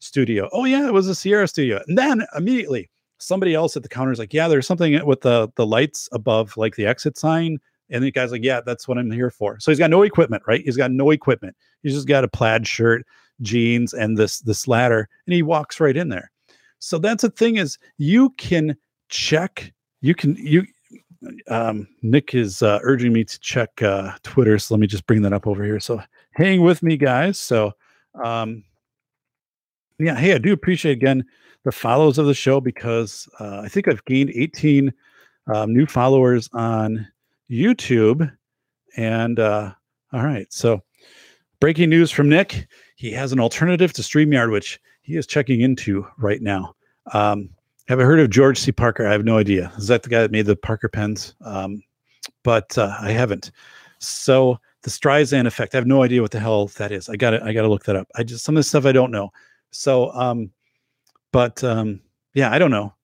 [0.00, 0.48] studio.
[0.52, 1.80] Oh yeah, it was a Sierra studio.
[1.86, 5.48] And then immediately somebody else at the counter is like, yeah, there's something with the
[5.56, 7.58] the lights above like the exit sign.
[7.90, 9.58] And the guy's like, yeah, that's what I'm here for.
[9.58, 10.62] So he's got no equipment, right?
[10.64, 11.56] He's got no equipment.
[11.82, 13.04] He's just got a plaid shirt,
[13.42, 16.30] jeans, and this this ladder, and he walks right in there.
[16.78, 18.76] So that's the thing is you can
[19.08, 20.66] check, you can you
[21.48, 25.22] um, Nick is uh, urging me to check uh, Twitter, so let me just bring
[25.22, 25.80] that up over here.
[25.80, 26.02] So
[26.32, 27.38] hang with me, guys.
[27.38, 27.72] So,
[28.22, 28.64] um,
[29.98, 31.24] yeah, hey, I do appreciate again
[31.64, 34.92] the follows of the show because uh, I think I've gained 18
[35.54, 37.06] um, new followers on
[37.50, 38.30] YouTube.
[38.96, 39.72] And uh,
[40.12, 40.82] all right, so
[41.60, 42.66] breaking news from Nick:
[42.96, 46.74] he has an alternative to Streamyard, which he is checking into right now.
[47.12, 47.50] Um,
[47.90, 48.70] have I heard of George C.
[48.70, 49.04] Parker?
[49.04, 49.72] I have no idea.
[49.76, 51.34] Is that the guy that made the Parker pens?
[51.40, 51.82] Um,
[52.44, 53.50] but uh, I haven't.
[53.98, 55.74] So the Streisand effect.
[55.74, 57.08] I have no idea what the hell that is.
[57.08, 58.06] I got to I got to look that up.
[58.14, 59.30] I just some of the stuff I don't know.
[59.72, 60.52] So, um,
[61.32, 62.00] but um,
[62.32, 62.94] yeah, I don't know.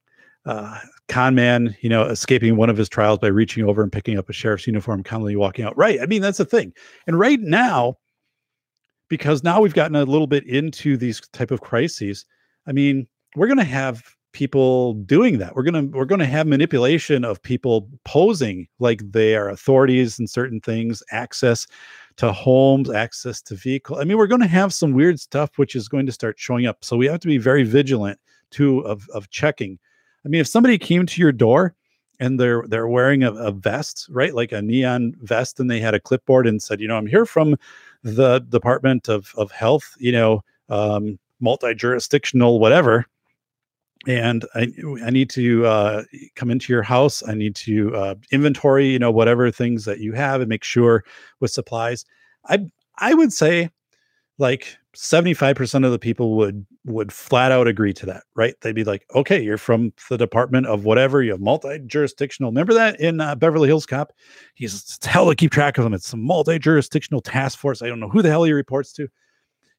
[0.45, 0.79] Uh,
[1.09, 4.29] con man, you know, escaping one of his trials by reaching over and picking up
[4.29, 5.77] a sheriff's uniform, calmly walking out.
[5.77, 6.01] Right.
[6.01, 6.73] I mean, that's the thing.
[7.09, 7.97] And right now,
[9.09, 12.25] because now we've gotten a little bit into these type of crises.
[12.69, 15.57] I mean, we're going to have people doing that.
[15.57, 20.61] We're gonna we're gonna have manipulation of people posing like they are authorities in certain
[20.61, 21.67] things, access
[22.19, 23.97] to homes, access to vehicle.
[23.97, 26.85] I mean, we're to have some weird stuff which is going to start showing up.
[26.85, 28.21] So we have to be very vigilant
[28.51, 29.79] too of of checking.
[30.27, 31.75] I mean, if somebody came to your door
[32.21, 35.95] and they're they're wearing a, a vest, right, like a neon vest, and they had
[35.95, 37.57] a clipboard and said, you know, I'm here from
[38.03, 43.07] the Department of of Health, you know, um, multi jurisdictional, whatever
[44.07, 44.69] and I,
[45.05, 46.03] I need to uh,
[46.37, 47.23] come into your house.
[47.27, 51.05] I need to uh, inventory, you know, whatever things that you have and make sure
[51.41, 52.05] with supplies.
[52.49, 52.67] I
[52.99, 53.71] I would say
[54.39, 58.55] like 75% of the people would would flat out agree to that, right?
[58.61, 62.51] They'd be like, okay, you're from the department of whatever, you have multi-jurisdictional.
[62.51, 64.13] Remember that in uh, Beverly Hills Cop?
[64.55, 65.95] He's hell to keep track of them.
[65.95, 67.83] It's some multi-jurisdictional task force.
[67.83, 69.09] I don't know who the hell he reports to.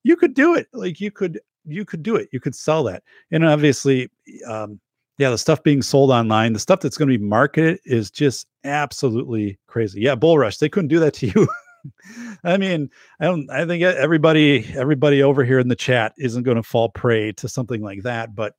[0.03, 0.67] you could do it.
[0.73, 2.30] Like you could you could do it.
[2.32, 3.03] You could sell that.
[3.32, 4.09] And obviously,
[4.47, 4.80] um,
[5.18, 8.47] yeah, the stuff being sold online, the stuff that's going to be marketed is just
[8.63, 10.01] absolutely crazy.
[10.01, 11.47] Yeah, Bull Rush, they couldn't do that to you.
[12.43, 12.89] I mean,
[13.20, 13.49] I don't.
[13.49, 17.47] I think everybody, everybody over here in the chat isn't going to fall prey to
[17.47, 18.53] something like that, but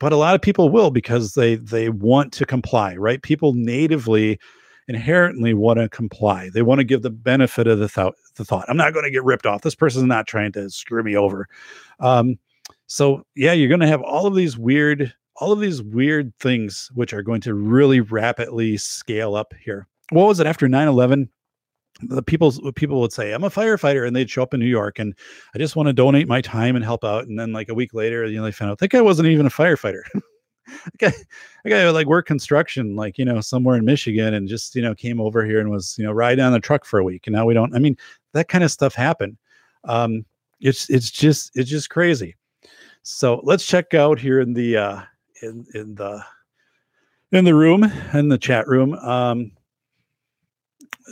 [0.00, 3.22] but a lot of people will because they they want to comply, right?
[3.22, 4.40] People natively,
[4.88, 6.50] inherently want to comply.
[6.52, 8.14] They want to give the benefit of the thought.
[8.36, 9.62] The thought, I'm not going to get ripped off.
[9.62, 11.48] This person's not trying to screw me over.
[12.00, 12.38] Um,
[12.86, 16.90] so yeah, you're going to have all of these weird, all of these weird things
[16.94, 19.86] which are going to really rapidly scale up here.
[20.10, 21.28] What was it after 9 11?
[22.00, 24.98] the people people would say i'm a firefighter and they'd show up in new york
[24.98, 25.14] and
[25.54, 27.94] i just want to donate my time and help out and then like a week
[27.94, 30.02] later you know they found out that guy wasn't even a firefighter
[31.00, 31.14] that
[31.68, 34.94] guy would like work construction like you know somewhere in michigan and just you know
[34.94, 37.34] came over here and was you know riding on a truck for a week and
[37.34, 37.96] now we don't i mean
[38.32, 39.36] that kind of stuff happened
[39.84, 40.24] um
[40.60, 42.36] it's it's just it's just crazy
[43.02, 45.00] so let's check out here in the uh
[45.42, 46.22] in in the
[47.32, 47.84] in the room
[48.14, 49.50] in the chat room um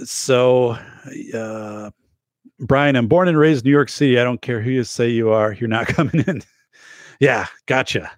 [0.04, 0.78] so,
[1.34, 1.90] uh,
[2.60, 4.18] Brian, I'm born and raised in New York City.
[4.18, 6.42] I don't care who you say you are, you're not coming in.
[7.20, 8.10] yeah, gotcha.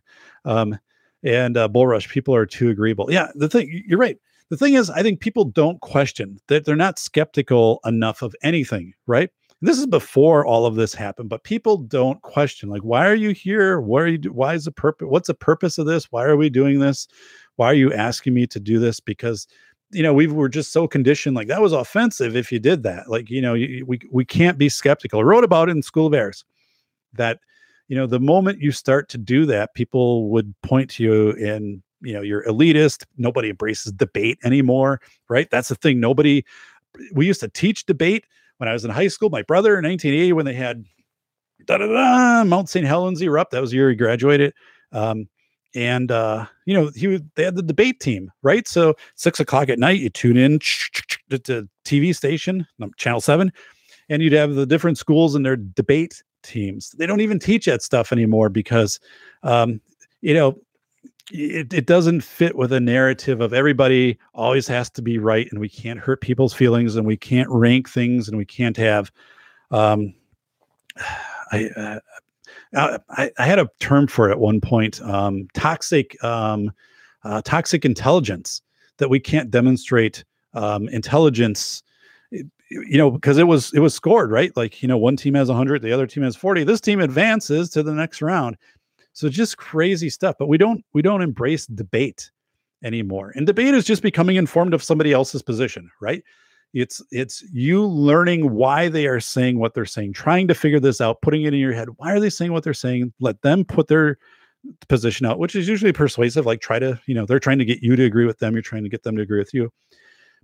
[0.45, 0.79] Um,
[1.23, 3.11] and uh, Bull Rush, people are too agreeable.
[3.11, 4.19] Yeah, the thing, you're right.
[4.49, 8.93] The thing is, I think people don't question that they're not skeptical enough of anything,
[9.07, 9.31] right?
[9.63, 13.31] this is before all of this happened, but people don't question, like, why are you
[13.31, 13.81] here?
[13.81, 14.33] What are you?
[14.33, 15.07] Why is the purpose?
[15.09, 16.11] What's the purpose of this?
[16.11, 17.07] Why are we doing this?
[17.57, 18.99] Why are you asking me to do this?
[18.99, 19.47] Because
[19.93, 23.11] you know we were just so conditioned like that was offensive if you did that
[23.11, 26.07] like you know you, we we can't be skeptical I wrote about it in school
[26.07, 26.47] of airs
[27.13, 27.41] that
[27.93, 31.83] you know the moment you start to do that people would point to you in
[32.01, 33.05] you know you're elitist.
[33.19, 35.51] Nobody embraces debate anymore right?
[35.51, 36.01] That's the thing.
[36.01, 36.43] Nobody
[37.13, 38.25] we used to teach debate
[38.57, 39.29] when i was in high school.
[39.29, 40.87] My brother in 1980 when they had
[41.67, 43.51] da da da mount st helens erupt.
[43.51, 44.55] That was the year he graduated.
[44.93, 45.29] Um,
[45.75, 48.67] and uh, you know he they had the debate team, right?
[48.67, 50.61] So six o'clock at night, you tune in
[51.29, 52.67] to TV station,
[52.97, 53.53] Channel Seven,
[54.09, 56.91] and you'd have the different schools and their debate teams.
[56.91, 59.01] They don't even teach that stuff anymore because,
[59.43, 59.81] um,
[60.21, 60.59] you know,
[61.31, 65.61] it, it doesn't fit with a narrative of everybody always has to be right, and
[65.61, 69.11] we can't hurt people's feelings, and we can't rank things, and we can't have.
[69.71, 70.15] Um,
[71.53, 72.01] I, uh,
[72.75, 76.73] uh, I, I, had a term for it at one point um, toxic um,
[77.25, 78.63] uh, toxic intelligence
[78.97, 80.25] that we can't demonstrate
[80.55, 81.83] um, intelligence
[82.73, 85.49] you know because it was it was scored right like you know one team has
[85.49, 88.57] 100 the other team has 40 this team advances to the next round
[89.13, 92.31] so just crazy stuff but we don't we don't embrace debate
[92.83, 96.23] anymore and debate is just becoming informed of somebody else's position right
[96.75, 101.01] it's it's you learning why they are saying what they're saying, trying to figure this
[101.01, 101.89] out, putting it in your head.
[101.97, 103.13] Why are they saying what they're saying?
[103.21, 104.19] Let them put their
[104.89, 106.47] position out, which is usually persuasive.
[106.47, 108.55] Like try to, you know, they're trying to get you to agree with them.
[108.55, 109.71] You're trying to get them to agree with you.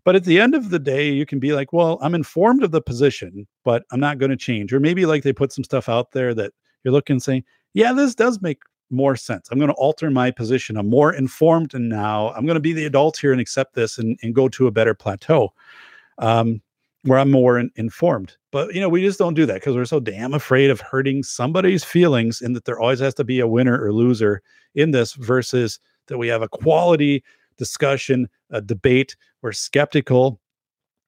[0.05, 2.71] But at the end of the day, you can be like, well, I'm informed of
[2.71, 4.73] the position, but I'm not going to change.
[4.73, 7.45] Or maybe like they put some stuff out there that you're looking saying,
[7.75, 8.59] yeah, this does make
[8.91, 9.49] more sense.
[9.51, 10.77] I'm going to alter my position.
[10.77, 13.99] I'm more informed and now I'm going to be the adult here and accept this
[13.99, 15.53] and, and go to a better plateau
[16.19, 16.63] um,
[17.03, 18.37] where I'm more in, informed.
[18.51, 21.23] But you know, we just don't do that because we're so damn afraid of hurting
[21.23, 24.43] somebody's feelings, and that there always has to be a winner or loser
[24.75, 27.23] in this, versus that we have a quality
[27.59, 29.17] discussion, a debate.
[29.43, 30.41] We're skeptical,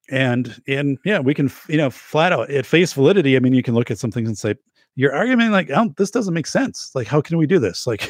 [0.09, 3.35] and and yeah, we can you know flat out at face validity.
[3.35, 4.55] I mean, you can look at some things and say
[4.95, 6.91] your argument like, oh, this doesn't make sense.
[6.93, 7.87] Like, how can we do this?
[7.87, 8.09] Like,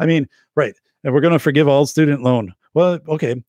[0.00, 0.74] I mean, right?
[1.04, 2.54] And we're going to forgive all student loan.
[2.74, 3.42] Well, okay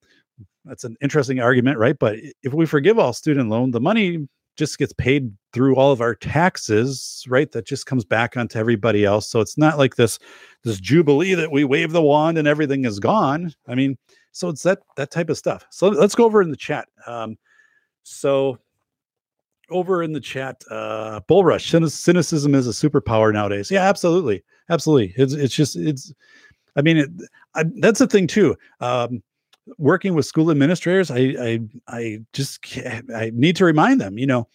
[0.66, 1.98] that's an interesting argument, right?
[1.98, 4.28] But if we forgive all student loan, the money
[4.60, 7.52] just gets paid through all of our taxes, right?
[7.52, 9.28] That just comes back onto everybody else.
[9.28, 10.20] So it's not like this
[10.64, 13.54] this jubilee that we wave the wand and everything is gone.
[13.68, 13.98] I mean,
[14.34, 15.66] so it's that that type of stuff.
[15.72, 16.88] So let's go over in the chat.
[17.08, 17.38] Um,
[18.04, 18.60] so
[19.72, 23.72] over in the chat, uh, bull rush cynicism is a superpower nowadays.
[23.72, 25.14] Yeah, absolutely, absolutely.
[25.18, 26.14] It's it's just it's.
[26.76, 27.10] I mean, it,
[27.56, 28.56] I, that's the thing too.
[28.80, 29.24] Um,
[29.78, 32.60] working with school administrators, I I I just
[33.16, 34.48] I need to remind them, you know,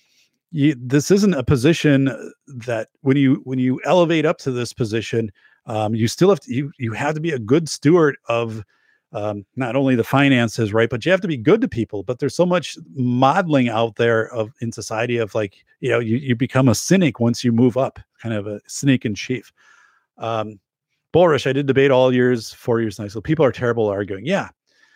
[0.50, 5.32] you, this isn't a position that when you when you elevate up to this position,
[5.66, 8.64] um, you still have to you you have to be a good steward of
[9.12, 12.02] um, not only the finances, right, but you have to be good to people.
[12.02, 16.16] But there's so much modeling out there of in society of like you know you
[16.16, 19.52] you become a cynic once you move up, kind of a cynic in chief.
[20.18, 20.58] Um,
[21.14, 23.20] Bull I did debate all years, four years in So.
[23.20, 24.26] People are terrible arguing.
[24.26, 24.48] Yeah,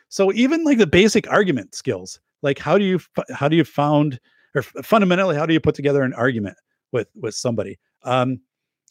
[0.09, 3.01] so even like the basic argument skills, like how do you
[3.33, 4.19] how do you found
[4.55, 6.57] or fundamentally how do you put together an argument
[6.93, 7.79] with with somebody?
[8.05, 8.41] Um,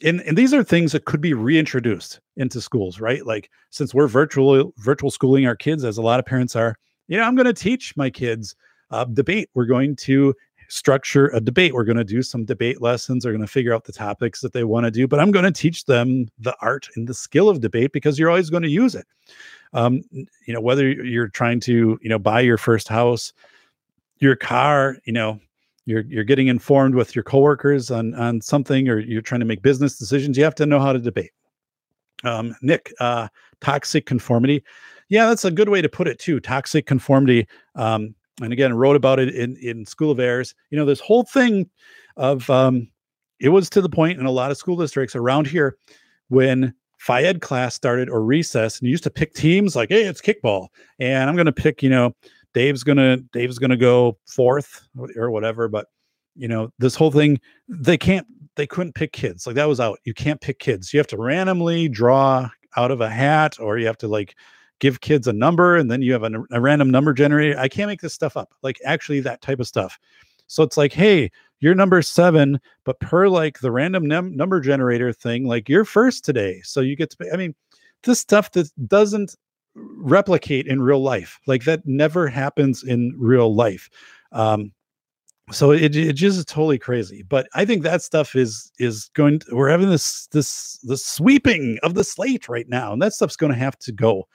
[0.04, 3.26] and, and these are things that could be reintroduced into schools, right?
[3.26, 6.76] Like since we're virtual virtual schooling our kids, as a lot of parents are,
[7.08, 8.56] you know, I'm going to teach my kids
[8.92, 9.50] uh, debate.
[9.56, 10.36] We're going to
[10.68, 11.74] structure a debate.
[11.74, 13.24] We're going to do some debate lessons.
[13.24, 15.46] They're going to figure out the topics that they want to do, but I'm going
[15.46, 18.70] to teach them the art and the skill of debate because you're always going to
[18.70, 19.06] use it.
[19.74, 23.34] Um, you know, whether you're trying to, you know, buy your first house,
[24.20, 25.40] your car, you know,
[25.86, 29.62] you're you're getting informed with your coworkers on on something, or you're trying to make
[29.62, 30.38] business decisions.
[30.38, 31.32] You have to know how to debate.
[32.24, 33.30] Um, Nick, uh,
[33.62, 34.64] toxic conformity.
[35.10, 36.40] Yeah, that's a good way to put it too.
[36.40, 37.48] Toxic conformity.
[37.76, 40.54] Um, and again, wrote about it in in School of Heirs.
[40.70, 41.70] You know, this whole thing
[42.16, 42.88] of um,
[43.40, 45.78] it was to the point in a lot of school districts around here
[46.30, 46.74] when
[47.10, 50.68] Ed class started or recess, and you used to pick teams like, hey, it's kickball,
[51.00, 52.14] and I'm going to pick, you know,
[52.54, 55.68] Dave's gonna Dave's gonna go fourth or whatever.
[55.68, 55.88] But
[56.36, 58.26] you know, this whole thing, they can't
[58.56, 59.46] they couldn't pick kids.
[59.46, 60.00] Like that was out.
[60.06, 60.92] You can't pick kids.
[60.92, 64.36] You have to randomly draw out of a hat, or you have to like
[64.80, 67.58] give kids a number and then you have a, a random number generator.
[67.60, 68.54] I can't make this stuff up.
[68.62, 70.00] Like actually that type of stuff.
[70.48, 75.12] So it's like, hey, you're number seven, but per like the random num- number generator
[75.12, 76.62] thing, like you're first today.
[76.64, 77.32] So you get to pay.
[77.32, 77.56] I mean,
[78.04, 79.36] this stuff that doesn't
[79.76, 81.40] replicate in real life.
[81.48, 83.90] Like that never happens in real life.
[84.32, 84.72] Um,
[85.52, 89.40] so it, it just is totally crazy but i think that stuff is is going
[89.40, 93.38] to, we're having this this the sweeping of the slate right now and that stuff's
[93.38, 94.28] going to have to go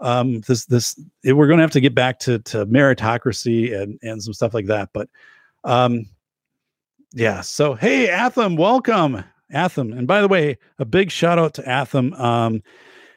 [0.00, 3.98] um, this this it, we're going to have to get back to to meritocracy and
[4.02, 4.90] and some stuff like that.
[4.92, 5.08] But
[5.64, 6.06] um,
[7.12, 7.40] yeah.
[7.40, 9.92] So hey, Atham, welcome, Atham.
[9.92, 12.12] And by the way, a big shout out to Atham.
[12.14, 12.62] Um,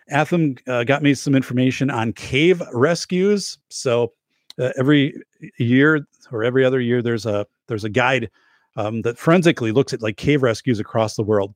[0.10, 3.58] Atham uh, got me some information on cave rescues.
[3.70, 4.14] So
[4.60, 5.22] uh, every
[5.58, 8.30] year or every other year, there's a there's a guide
[8.76, 11.54] um, that forensically looks at like cave rescues across the world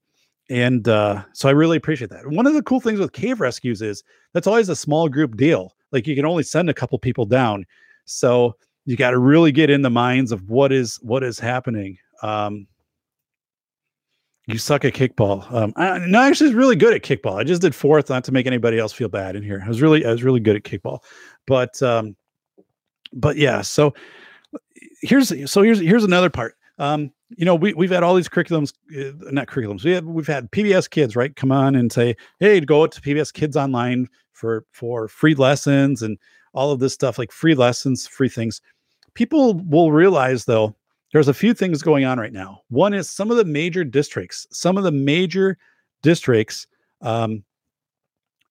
[0.52, 2.28] and uh, so I really appreciate that.
[2.28, 5.76] One of the cool things with cave rescues is that's always a small group deal.
[5.92, 7.66] Like you can only send a couple people down,
[8.06, 11.98] so you got to really get in the minds of what is what is happening.
[12.22, 12.68] Um,
[14.48, 15.52] you suck at kickball.
[15.54, 17.40] Um, I, no, I actually was really good at kickball.
[17.40, 19.62] I just did fourth, not to make anybody else feel bad in here.
[19.64, 21.00] I was really, I was really good at kickball,
[21.48, 22.16] but, um,
[23.14, 23.62] but yeah.
[23.62, 23.94] So
[25.02, 26.56] here's, so here's, here's another part.
[26.82, 29.86] Um, you know, we we've had all these curriculums, uh, not curriculums.
[29.86, 31.36] We have we've had PBS Kids, right?
[31.36, 36.18] Come on and say, hey, go to PBS Kids online for for free lessons and
[36.54, 38.62] all of this stuff, like free lessons, free things.
[39.14, 40.76] People will realize though,
[41.14, 42.62] there's a few things going on right now.
[42.70, 45.60] One is some of the major districts, some of the major
[46.02, 46.66] districts
[47.02, 47.44] um,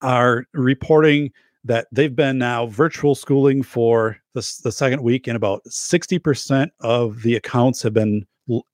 [0.03, 1.33] are reporting
[1.65, 7.23] that they've been now virtual schooling for the, the second week and about 60% of
[7.23, 8.27] the accounts have been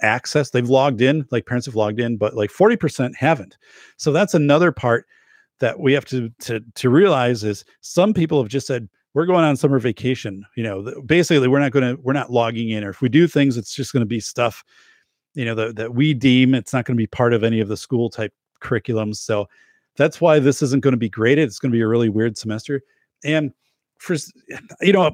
[0.02, 0.52] accessed.
[0.52, 3.56] they've logged in like parents have logged in but like 40% haven't
[3.96, 5.06] so that's another part
[5.58, 9.44] that we have to to to realize is some people have just said we're going
[9.44, 12.90] on summer vacation you know basically we're not going to we're not logging in or
[12.90, 14.64] if we do things it's just going to be stuff
[15.34, 17.68] you know that, that we deem it's not going to be part of any of
[17.68, 18.32] the school type
[18.62, 19.46] curriculums so
[19.96, 22.36] that's why this isn't going to be graded it's going to be a really weird
[22.36, 22.82] semester.
[23.24, 23.52] And
[23.98, 24.14] for
[24.82, 25.10] you know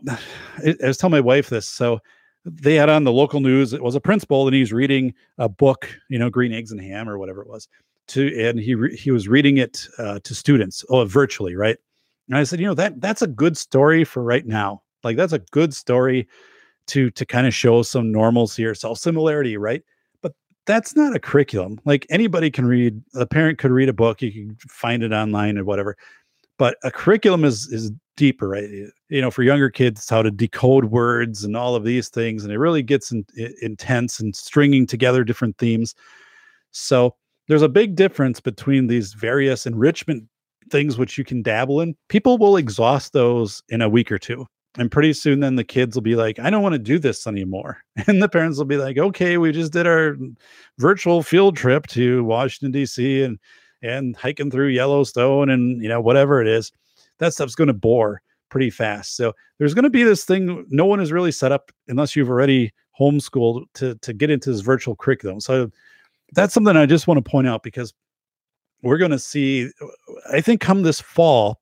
[0.66, 2.00] i was telling my wife this so
[2.44, 5.88] they had on the local news it was a principal and he's reading a book
[6.08, 7.68] you know green eggs and ham or whatever it was
[8.08, 11.78] to and he re- he was reading it uh, to students oh virtually right?
[12.28, 14.82] And i said you know that that's a good story for right now.
[15.04, 16.28] Like that's a good story
[16.88, 19.82] to to kind of show some normalcy or self similarity right
[20.66, 24.30] that's not a curriculum like anybody can read a parent could read a book you
[24.30, 25.96] can find it online or whatever
[26.58, 28.68] but a curriculum is is deeper, right?
[29.08, 32.52] You know, for younger kids, how to decode words and all of these things, and
[32.52, 35.94] it really gets in, in, intense and stringing together different themes.
[36.70, 37.16] So
[37.48, 40.24] there's a big difference between these various enrichment
[40.70, 41.96] things which you can dabble in.
[42.08, 44.46] People will exhaust those in a week or two.
[44.78, 47.26] And pretty soon, then the kids will be like, I don't want to do this
[47.26, 47.82] anymore.
[48.06, 50.16] And the parents will be like, okay, we just did our
[50.78, 53.22] virtual field trip to Washington, D.C.
[53.22, 53.38] and
[53.82, 56.72] and hiking through Yellowstone and you know whatever it is
[57.22, 58.20] that stuff's going to bore
[58.50, 59.16] pretty fast.
[59.16, 62.28] So there's going to be this thing no one is really set up unless you've
[62.28, 65.40] already homeschooled to to get into this virtual curriculum.
[65.40, 65.70] So
[66.32, 67.94] that's something I just want to point out because
[68.82, 69.70] we're going to see
[70.30, 71.60] I think come this fall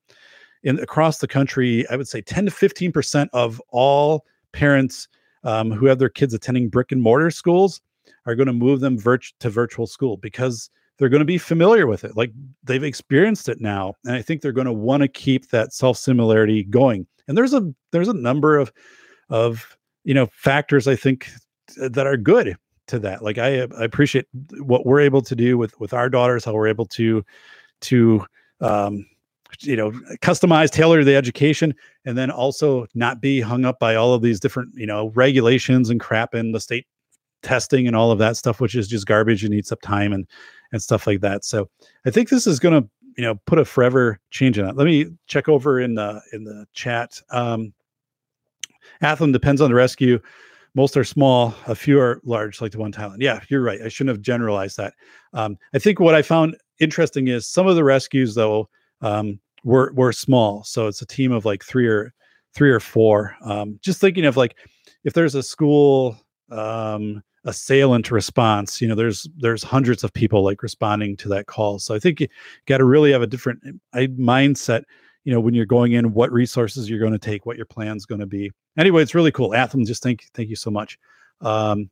[0.63, 5.09] in across the country, I would say 10 to 15% of all parents
[5.45, 7.81] um, who have their kids attending brick and mortar schools
[8.27, 11.87] are going to move them virt- to virtual school because they're going to be familiar
[11.87, 12.17] with it.
[12.17, 12.33] Like
[12.63, 13.95] they've experienced it now.
[14.05, 17.07] And I think they're going to want to keep that self similarity going.
[17.27, 18.73] And there's a there's a number of
[19.31, 21.31] of you know factors I think
[21.77, 22.57] that are good
[22.89, 23.23] to that.
[23.23, 24.27] Like I, I appreciate
[24.59, 27.25] what we're able to do with with our daughters, how we're able to
[27.83, 28.27] to
[28.61, 29.07] um,
[29.63, 29.91] you know
[30.23, 34.41] customize tailor the education and then also not be hung up by all of these
[34.41, 36.87] different you know regulations and crap in the state
[37.43, 40.27] testing and all of that stuff which is just garbage and eats up time and
[40.73, 41.45] and stuff like that.
[41.45, 41.69] So
[42.07, 44.85] i think this is going to you know put a forever change in it let
[44.85, 47.21] me check over in the in the chat.
[47.31, 47.73] Um
[49.03, 50.21] Athlon depends on the rescue.
[50.75, 53.17] Most are small a few are large like the one thailand.
[53.21, 53.81] Yeah you're right.
[53.83, 54.95] I shouldn't have generalized that.
[55.33, 58.69] Um, i think what i found interesting is some of the rescues though
[59.03, 60.65] um, were were small.
[60.65, 62.13] So it's a team of like three or
[62.55, 63.35] three or four.
[63.43, 64.57] Um, just thinking of like
[65.05, 66.17] if there's a school
[66.51, 71.79] um, assailant response, you know, there's there's hundreds of people like responding to that call.
[71.79, 72.29] So I think you
[72.67, 73.61] got to really have a different
[73.95, 74.83] mindset.
[75.25, 78.07] You know, when you're going in, what resources you're going to take, what your plan's
[78.07, 78.51] going to be.
[78.79, 79.51] Anyway, it's really cool.
[79.51, 80.99] Athlon, just thank thank you so much.
[81.43, 81.91] Um,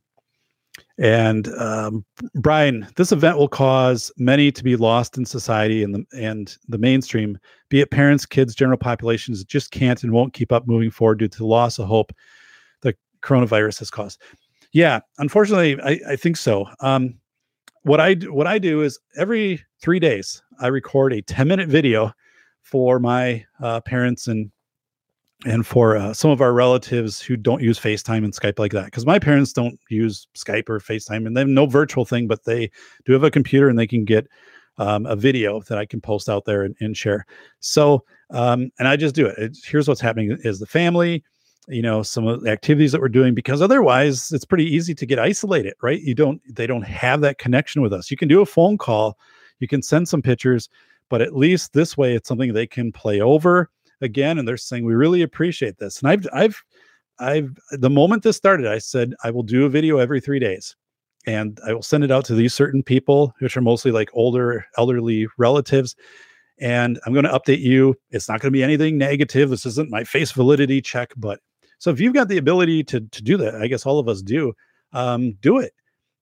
[0.97, 2.05] and um,
[2.35, 6.77] Brian, this event will cause many to be lost in society and the and the
[6.77, 7.37] mainstream,
[7.69, 11.27] be it parents, kids, general populations, just can't and won't keep up moving forward due
[11.27, 12.11] to the loss of hope
[12.81, 14.21] the coronavirus has caused.
[14.73, 16.67] Yeah, unfortunately, I, I think so.
[16.81, 17.15] Um,
[17.83, 22.13] what I what I do is every three days I record a 10 minute video
[22.61, 24.51] for my uh, parents and
[25.45, 28.85] and for uh, some of our relatives who don't use FaceTime and Skype like that,
[28.85, 32.43] because my parents don't use Skype or FaceTime, and they have no virtual thing, but
[32.43, 32.69] they
[33.05, 34.27] do have a computer and they can get
[34.77, 37.25] um, a video that I can post out there and, and share.
[37.61, 39.57] So, um, and I just do it.
[39.65, 41.23] Here's what's happening: is the family,
[41.69, 45.05] you know, some of the activities that we're doing, because otherwise it's pretty easy to
[45.05, 46.01] get isolated, right?
[46.01, 48.11] You don't, they don't have that connection with us.
[48.11, 49.17] You can do a phone call,
[49.59, 50.67] you can send some pictures,
[51.09, 53.69] but at least this way, it's something they can play over
[54.01, 56.01] again and they're saying we really appreciate this.
[56.01, 56.63] And i've i've
[57.19, 60.75] i've the moment this started i said i will do a video every three days
[61.27, 64.65] and i will send it out to these certain people which are mostly like older
[64.77, 65.95] elderly relatives
[66.59, 67.95] and i'm going to update you.
[68.11, 69.49] It's not going to be anything negative.
[69.49, 71.39] This isn't my face validity check but
[71.77, 74.21] so if you've got the ability to to do that i guess all of us
[74.21, 74.53] do
[74.93, 75.73] um, do it.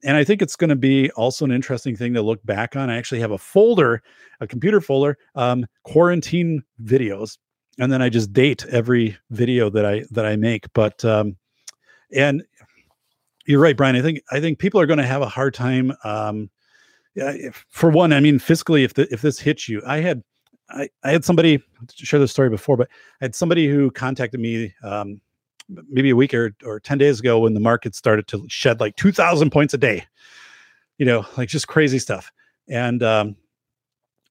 [0.03, 2.89] And I think it's going to be also an interesting thing to look back on.
[2.89, 4.03] I actually have a folder,
[4.39, 7.37] a computer folder, um, quarantine videos
[7.79, 10.71] and then I just date every video that I that I make.
[10.73, 11.37] But um,
[12.13, 12.43] and
[13.45, 13.95] you're right, Brian.
[13.95, 15.93] I think I think people are going to have a hard time.
[16.03, 16.49] Um,
[17.15, 20.23] yeah, if, for one, I mean, fiscally, if the, if this hits you, I had
[20.69, 21.63] I, I had somebody
[21.93, 22.89] share this story before, but
[23.21, 25.21] I had somebody who contacted me um,
[25.89, 28.95] maybe a week or, or 10 days ago when the market started to shed like
[28.95, 30.05] 2000 points a day,
[30.97, 32.31] you know, like just crazy stuff.
[32.67, 33.35] And, um,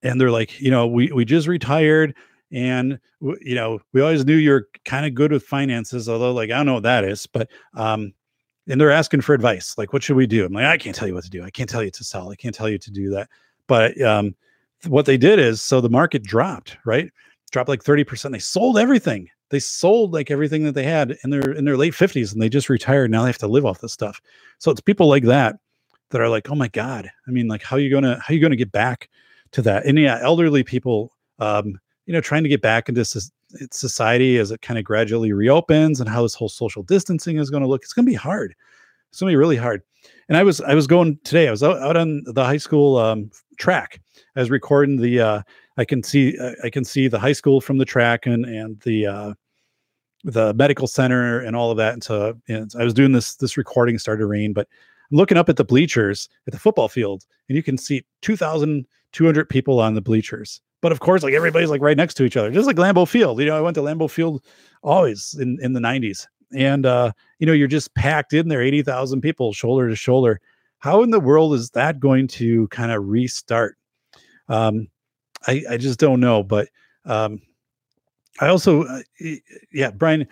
[0.02, 2.14] and they're like, you know, we, we just retired
[2.52, 2.98] and
[3.40, 6.66] you know we always knew you're kind of good with finances although like i don't
[6.66, 8.12] know what that is but um
[8.68, 10.44] and they're asking for advice like what should we do?
[10.44, 11.42] I'm like i can't tell you what to do.
[11.42, 12.30] I can't tell you to sell.
[12.30, 13.28] I can't tell you to do that.
[13.66, 14.34] But um
[14.86, 17.10] what they did is so the market dropped right?
[17.52, 19.28] Dropped like 30% they sold everything.
[19.50, 22.48] They sold like everything that they had in their in their late 50s and they
[22.48, 23.10] just retired.
[23.10, 24.20] Now they have to live off this stuff.
[24.58, 25.56] So it's people like that
[26.10, 27.10] that are like oh my god.
[27.26, 29.08] I mean like how are you gonna how are you gonna get back
[29.52, 29.86] to that?
[29.86, 33.04] And yeah elderly people um you know, trying to get back into
[33.70, 37.62] society as it kind of gradually reopens and how this whole social distancing is going
[37.62, 37.82] to look.
[37.82, 38.54] It's going to be hard.
[39.10, 39.82] It's going to be really hard.
[40.28, 41.48] And I was I was going today.
[41.48, 44.00] I was out, out on the high school um, track.
[44.36, 45.20] I was recording the.
[45.20, 45.42] Uh,
[45.76, 49.06] I can see I can see the high school from the track and and the
[49.06, 49.34] uh,
[50.24, 51.92] the medical center and all of that.
[51.92, 54.68] And so and I was doing this this recording started to rain, but
[55.10, 59.48] I'm looking up at the bleachers at the football field, and you can see 2,200
[59.48, 60.60] people on the bleachers.
[60.82, 63.40] But of course, like everybody's like right next to each other, just like Lambeau Field.
[63.40, 64.44] You know, I went to Lambeau Field
[64.82, 66.26] always in, in the 90s.
[66.54, 70.40] And uh, you know, you're just packed in there, 80,000 people shoulder to shoulder.
[70.78, 73.76] How in the world is that going to kind of restart?
[74.48, 74.88] Um,
[75.46, 76.42] I, I just don't know.
[76.42, 76.68] But
[77.04, 77.40] um,
[78.40, 79.00] I also, uh,
[79.72, 80.26] yeah, Brian,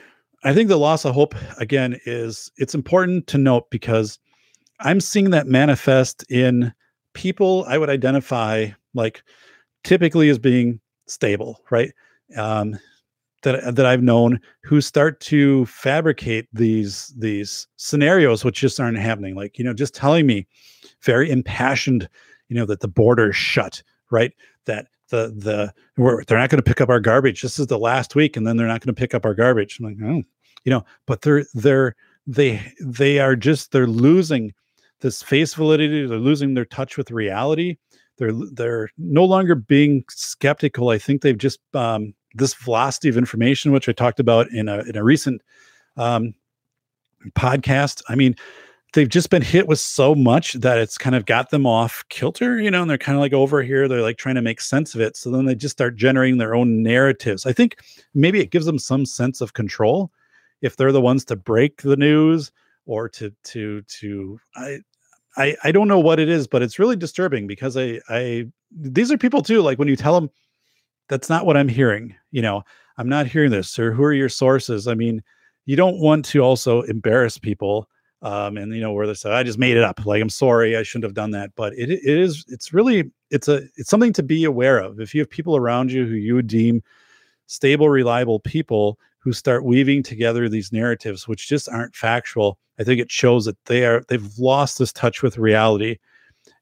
[0.45, 4.19] I think the loss of hope again is it's important to note because
[4.81, 6.73] I'm seeing that manifest in
[7.15, 9.23] people I would identify like
[9.85, 11.93] typically as being stable, right?
[12.37, 12.79] Um,
[13.43, 19.37] that that I've known who start to fabricate these these scenarios which just aren't happening.
[19.37, 20.47] Like you know, just telling me
[21.03, 22.09] very impassioned,
[22.49, 24.33] you know, that the border's shut, right?
[24.65, 27.43] That the the we're, they're not going to pick up our garbage.
[27.43, 29.79] This is the last week, and then they're not going to pick up our garbage.
[29.79, 30.23] I'm like, oh,
[30.65, 31.95] you know, but they're they're
[32.27, 34.53] they they are just they're losing
[35.01, 36.07] this face validity.
[36.07, 37.77] They're losing their touch with reality
[38.19, 40.91] they're they're no longer being skeptical.
[40.91, 44.81] I think they've just um, this velocity of information, which I talked about in a
[44.81, 45.43] in a recent
[45.97, 46.35] um,
[47.37, 48.03] podcast.
[48.09, 48.37] I mean,
[48.95, 52.61] they've just been hit with so much that it's kind of got them off kilter,
[52.61, 54.95] you know, and they're kind of like over here, they're like trying to make sense
[54.95, 55.17] of it.
[55.17, 57.47] So then they just start generating their own narratives.
[57.47, 57.79] I think
[58.15, 60.11] maybe it gives them some sense of control
[60.63, 62.53] if they're the ones to break the news
[62.87, 64.79] or to to to I
[65.37, 69.11] I I don't know what it is, but it's really disturbing because I I these
[69.13, 69.63] are people too.
[69.63, 70.31] Like when you tell them
[71.09, 72.63] that's not what I'm hearing, you know,
[72.99, 74.89] I'm not hearing this, or who are your sources?
[74.89, 75.23] I mean,
[75.67, 77.89] you don't want to also embarrass people
[78.25, 80.77] um, and you know where they say i just made it up like i'm sorry
[80.77, 84.13] i shouldn't have done that but it, it is it's really it's a it's something
[84.13, 86.83] to be aware of if you have people around you who you deem
[87.47, 93.01] stable reliable people who start weaving together these narratives which just aren't factual i think
[93.01, 95.97] it shows that they are they've lost this touch with reality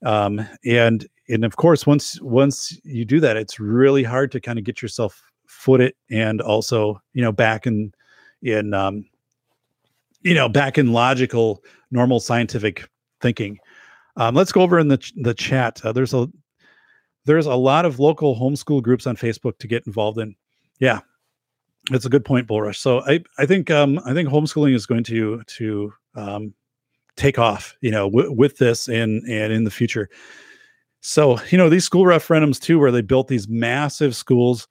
[0.07, 4.59] um, and and of course once once you do that it's really hard to kind
[4.59, 7.93] of get yourself footed and also you know back in
[8.43, 9.05] in um,
[10.23, 12.89] you know, back in logical, normal scientific
[13.21, 13.59] thinking.
[14.17, 15.81] Um, let's go over in the ch- the chat.
[15.85, 16.29] Uh, there's a
[17.25, 20.35] there's a lot of local homeschool groups on Facebook to get involved in.
[20.81, 21.01] Yeah,
[21.91, 22.79] that's a good point, Bullrush.
[22.79, 26.55] So I I think um, I think homeschooling is going to to um,
[27.17, 27.77] take off.
[27.81, 30.09] You know, with this and and in the future.
[31.01, 34.69] So you know these school referendums too, where they built these massive schools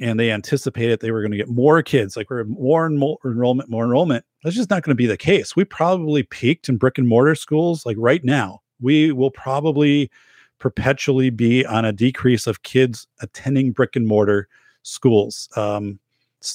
[0.00, 3.18] and they anticipated they were going to get more kids, like we're more and more
[3.24, 4.24] enrollment, more enrollment.
[4.42, 5.54] That's just not going to be the case.
[5.54, 7.84] We probably peaked in brick and mortar schools.
[7.84, 10.10] Like right now, we will probably
[10.58, 14.48] perpetually be on a decrease of kids attending brick and mortar
[14.82, 15.50] schools.
[15.54, 16.00] Um,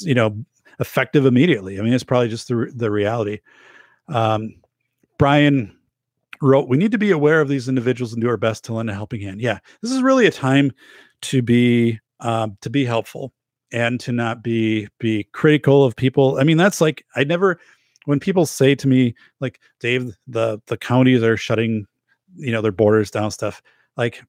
[0.01, 0.45] you know,
[0.79, 1.79] effective immediately.
[1.79, 3.39] I mean, it's probably just the the reality.
[4.07, 4.55] Um,
[5.17, 5.75] Brian
[6.41, 8.89] wrote, "We need to be aware of these individuals and do our best to lend
[8.89, 10.71] a helping hand." Yeah, this is really a time
[11.21, 13.33] to be um, to be helpful
[13.71, 16.37] and to not be be critical of people.
[16.39, 17.59] I mean, that's like I never
[18.05, 21.85] when people say to me like Dave, the the counties are shutting,
[22.35, 23.61] you know, their borders down stuff.
[23.97, 24.23] Like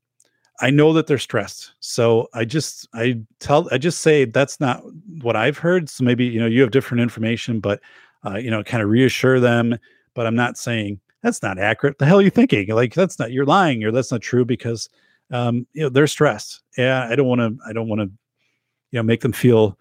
[0.61, 1.73] I know that they're stressed.
[1.81, 4.83] So I just I tell I just say that's not
[5.23, 5.89] what I've heard.
[5.89, 7.81] So maybe you know you have different information, but
[8.25, 9.79] uh, you know, kind of reassure them.
[10.15, 11.99] But I'm not saying that's not accurate.
[11.99, 12.69] The hell are you thinking?
[12.69, 14.89] Like that's not you're lying or that's not true because
[15.31, 16.63] um, you know they're stressed.
[16.77, 17.57] Yeah, I don't want to.
[17.69, 19.79] I don't want to, you know, make them feel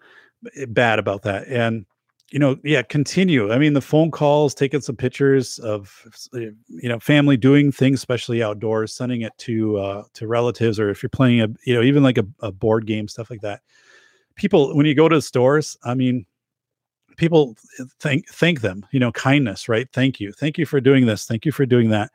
[0.68, 1.48] bad about that.
[1.48, 1.86] And
[2.30, 3.52] you know, yeah, continue.
[3.52, 8.42] I mean, the phone calls, taking some pictures of you know family doing things, especially
[8.42, 12.02] outdoors, sending it to uh, to relatives, or if you're playing a you know even
[12.02, 13.60] like a, a board game, stuff like that.
[14.34, 16.26] People, when you go to stores, I mean,
[17.16, 17.56] people
[18.00, 18.84] thank thank them.
[18.90, 19.88] You know, kindness, right?
[19.92, 21.26] Thank you, thank you for doing this.
[21.26, 22.10] Thank you for doing that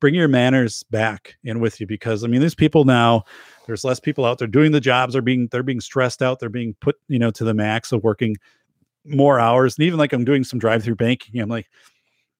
[0.00, 3.24] bring your manners back in with you because I mean, there's people now.
[3.66, 5.12] There's less people out there doing the jobs.
[5.12, 6.40] They're being they're being stressed out.
[6.40, 8.36] They're being put you know to the max of working
[9.04, 9.76] more hours.
[9.76, 11.40] And even like I'm doing some drive-through banking.
[11.40, 11.68] I'm like,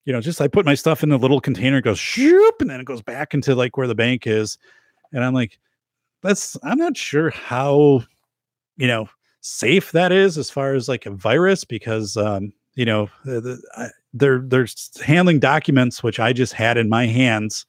[0.05, 2.71] you know, just I put my stuff in a little container, it goes shoop, and
[2.71, 4.59] then it goes back into like where the bank is.
[5.13, 5.59] And I'm like,
[6.23, 8.03] that's I'm not sure how,
[8.77, 9.09] you know,
[9.41, 13.09] safe that is as far as like a virus because um, you know,
[14.13, 14.67] they're they're
[15.05, 17.67] handling documents which I just had in my hands,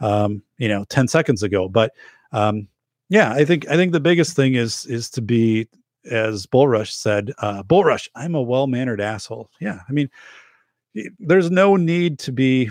[0.00, 1.68] um, you know, ten seconds ago.
[1.68, 1.92] But
[2.32, 2.68] um,
[3.08, 5.68] yeah, I think I think the biggest thing is is to be,
[6.10, 9.50] as Bullrush said, uh, Bullrush, I'm a well mannered asshole.
[9.60, 10.10] Yeah, I mean,
[11.18, 12.70] there's no need to be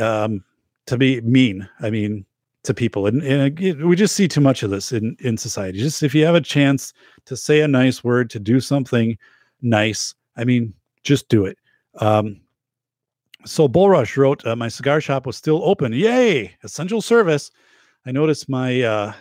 [0.00, 0.44] um,
[0.86, 1.68] to be mean.
[1.80, 2.24] I mean,
[2.64, 5.78] to people, and, and we just see too much of this in in society.
[5.78, 6.92] Just if you have a chance
[7.26, 9.16] to say a nice word, to do something
[9.62, 10.72] nice, I mean,
[11.02, 11.58] just do it.
[11.98, 12.40] Um,
[13.44, 15.92] so Bullrush wrote, uh, "My cigar shop was still open.
[15.92, 16.56] Yay!
[16.62, 17.50] Essential service."
[18.06, 19.12] I noticed my uh,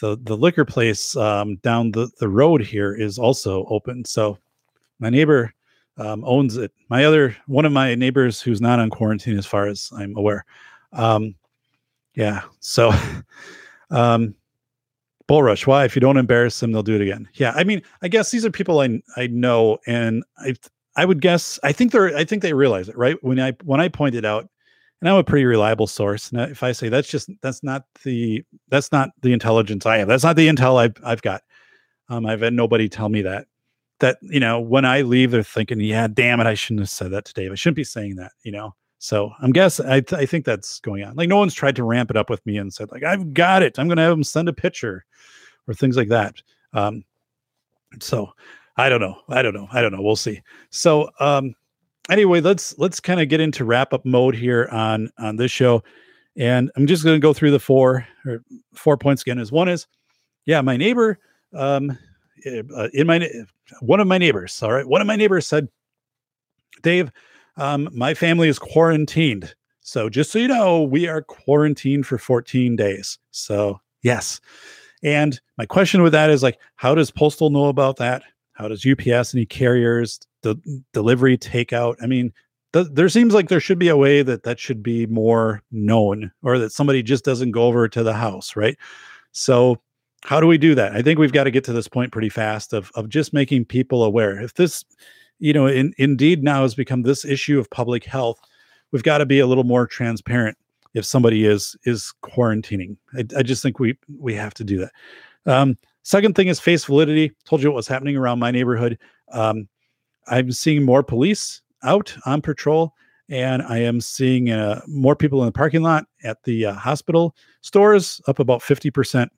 [0.00, 4.04] the the liquor place um, down the the road here is also open.
[4.04, 4.38] So
[4.98, 5.52] my neighbor
[5.96, 6.72] um, owns it.
[6.88, 10.44] My other one of my neighbors who's not on quarantine, as far as I'm aware.
[10.92, 11.34] Um,
[12.14, 12.42] yeah.
[12.60, 12.92] So,
[13.90, 14.34] um,
[15.26, 15.66] Bullrush.
[15.66, 15.84] Why?
[15.84, 17.28] If you don't embarrass them, they'll do it again.
[17.34, 17.52] Yeah.
[17.54, 20.54] I mean, I guess these are people I I know, and I
[20.96, 23.22] I would guess I think they're I think they realize it, right?
[23.22, 24.48] When I when I pointed out,
[25.00, 26.30] and I'm a pretty reliable source.
[26.30, 30.08] And if I say that's just that's not the that's not the intelligence I have.
[30.08, 31.42] That's not the intel I've I've got.
[32.08, 33.46] Um, I've had nobody tell me that.
[34.00, 37.10] That you know, when I leave, they're thinking, "Yeah, damn it, I shouldn't have said
[37.12, 37.52] that to Dave.
[37.52, 38.74] I shouldn't be saying that." You know.
[39.02, 41.16] So I'm guessing I, th- I think that's going on.
[41.16, 43.62] Like no one's tried to ramp it up with me and said like I've got
[43.62, 43.78] it.
[43.78, 45.06] I'm going to have them send a picture
[45.66, 46.34] or things like that.
[46.74, 47.04] Um,
[47.98, 48.32] so
[48.76, 49.16] I don't know.
[49.30, 49.68] I don't know.
[49.72, 50.02] I don't know.
[50.02, 50.42] We'll see.
[50.68, 51.54] So um
[52.10, 55.82] anyway, let's let's kind of get into wrap up mode here on on this show.
[56.36, 58.42] And I'm just going to go through the four or
[58.74, 59.38] four points again.
[59.38, 59.86] Is one is,
[60.46, 61.18] yeah, my neighbor,
[61.54, 61.96] um,
[62.44, 63.28] eh, uh, in my
[63.80, 64.62] one of my neighbors.
[64.62, 65.68] All right, one of my neighbors said,
[66.82, 67.10] Dave,
[67.56, 69.54] um, my family is quarantined.
[69.80, 73.18] So just so you know, we are quarantined for 14 days.
[73.32, 74.40] So yes.
[75.02, 78.22] And my question with that is like, how does Postal know about that?
[78.60, 80.56] How does UPS, any carriers, the
[80.92, 81.96] delivery, takeout?
[82.02, 82.32] I mean,
[82.74, 86.30] th- there seems like there should be a way that that should be more known,
[86.42, 88.76] or that somebody just doesn't go over to the house, right?
[89.32, 89.80] So,
[90.24, 90.92] how do we do that?
[90.92, 93.64] I think we've got to get to this point pretty fast of of just making
[93.64, 94.38] people aware.
[94.38, 94.84] If this,
[95.38, 98.38] you know, in, indeed now has become this issue of public health,
[98.92, 100.58] we've got to be a little more transparent
[100.92, 102.98] if somebody is is quarantining.
[103.14, 104.92] I, I just think we we have to do that.
[105.46, 107.32] Um, second thing is face validity.
[107.44, 108.98] Told you what was happening around my neighborhood.
[109.32, 109.68] Um,
[110.28, 112.94] I'm seeing more police out on patrol,
[113.28, 117.34] and I am seeing uh, more people in the parking lot at the uh, hospital
[117.62, 119.30] stores, up about fifty percent.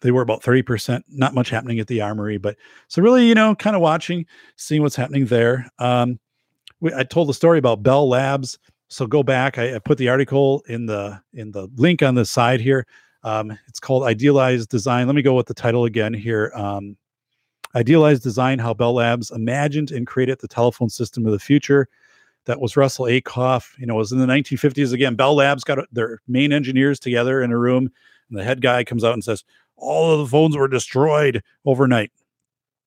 [0.00, 1.04] They were about thirty percent.
[1.08, 2.56] Not much happening at the armory, but
[2.88, 5.68] so really, you know, kind of watching, seeing what's happening there.
[5.78, 6.18] Um,
[6.80, 8.58] we, I told the story about Bell Labs
[8.94, 9.58] so go back.
[9.58, 12.86] I, I, put the article in the in the link on the side here.
[13.24, 15.06] Um, it's called Idealized Design.
[15.06, 16.52] Let me go with the title again here.
[16.54, 16.96] Um,
[17.74, 21.88] Idealized Design: How Bell Labs Imagined and Created the Telephone System of the Future.
[22.44, 23.76] That was Russell Ackoff.
[23.78, 24.92] You know, it was in the 1950s.
[24.92, 27.90] Again, Bell Labs got their main engineers together in a room,
[28.28, 29.42] and the head guy comes out and says,
[29.76, 32.12] "All of the phones were destroyed overnight."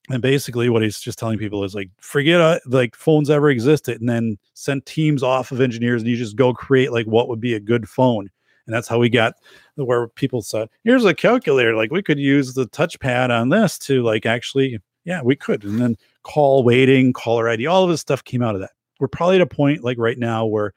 [0.09, 3.99] and basically what he's just telling people is like forget uh, like phones ever existed
[3.99, 7.41] and then send teams off of engineers and you just go create like what would
[7.41, 8.29] be a good phone
[8.67, 9.33] and that's how we got
[9.75, 14.03] where people said here's a calculator like we could use the touchpad on this to
[14.03, 15.63] like actually yeah we could.
[15.63, 18.71] And then call waiting caller id all of this stuff came out of that.
[18.99, 20.73] We're probably at a point like right now where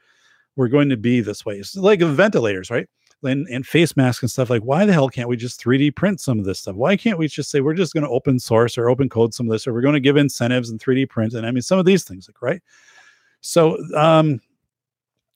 [0.57, 1.57] we're going to be this way.
[1.57, 2.89] It's like ventilators right?
[3.23, 6.21] And, and face masks and stuff like why the hell can't we just 3d print
[6.21, 6.77] some of this stuff?
[6.77, 9.47] Why can't we just say we're just going to open source or open code some
[9.47, 11.79] of this or we're going to give incentives and 3d print and i mean some
[11.79, 12.63] of these things like right?
[13.43, 14.41] So um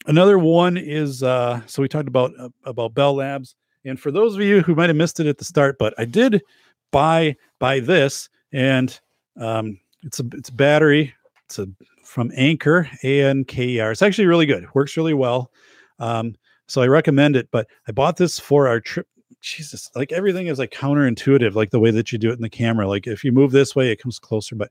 [0.06, 4.34] another one is uh so we talked about uh, about bell labs and for those
[4.34, 6.42] of you who might have missed it at the start but i did
[6.90, 9.00] buy buy this and
[9.40, 11.12] um it's a it's a battery
[11.44, 11.66] it's a
[12.02, 15.50] from anker a-n-k-e-r it's actually really good works really well
[15.98, 16.34] um
[16.66, 17.48] so I recommend it.
[17.50, 19.06] But I bought this for our trip.
[19.40, 22.48] Jesus, like everything is like counterintuitive, like the way that you do it in the
[22.48, 22.88] camera.
[22.88, 24.56] Like if you move this way, it comes closer.
[24.56, 24.70] But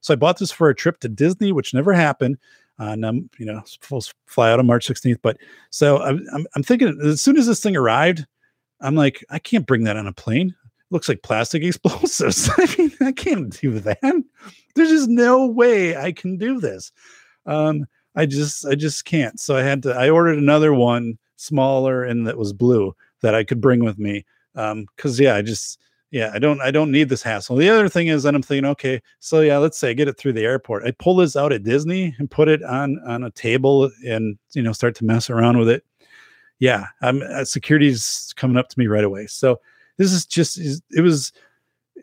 [0.00, 2.36] so I bought this for a trip to Disney, which never happened.
[2.78, 5.18] And um, you know, supposed to fly out on March 16th.
[5.22, 5.38] But
[5.70, 8.24] so I'm, I'm, I'm thinking as soon as this thing arrived,
[8.80, 10.48] I'm like, I can't bring that on a plane.
[10.50, 12.48] It looks like plastic explosives.
[12.56, 14.22] I mean, I can't do that.
[14.74, 16.92] There's just no way I can do this.
[17.46, 19.38] Um, I just, I just can't.
[19.40, 19.94] So I had to.
[19.94, 24.24] I ordered another one smaller and that was blue that I could bring with me.
[24.54, 25.78] Um, cause yeah, I just,
[26.10, 27.56] yeah, I don't, I don't need this hassle.
[27.56, 30.16] The other thing is that I'm thinking, okay, so yeah, let's say I get it
[30.16, 30.84] through the airport.
[30.84, 34.62] I pull this out at Disney and put it on, on a table and, you
[34.62, 35.84] know, start to mess around with it.
[36.60, 36.86] Yeah.
[37.02, 39.26] I'm uh, security's coming up to me right away.
[39.26, 39.60] So
[39.98, 41.32] this is just, it was,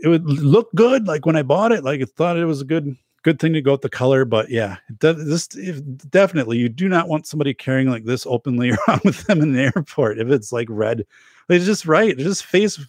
[0.02, 1.08] it would look good.
[1.08, 3.62] Like when I bought it, like I thought it was a good, good thing to
[3.62, 8.06] go with the color, but yeah, this definitely you do not want somebody carrying like
[8.06, 10.20] this openly around with them in the airport.
[10.20, 11.08] If it's like red,
[11.50, 12.12] it's just right.
[12.12, 12.80] It's just face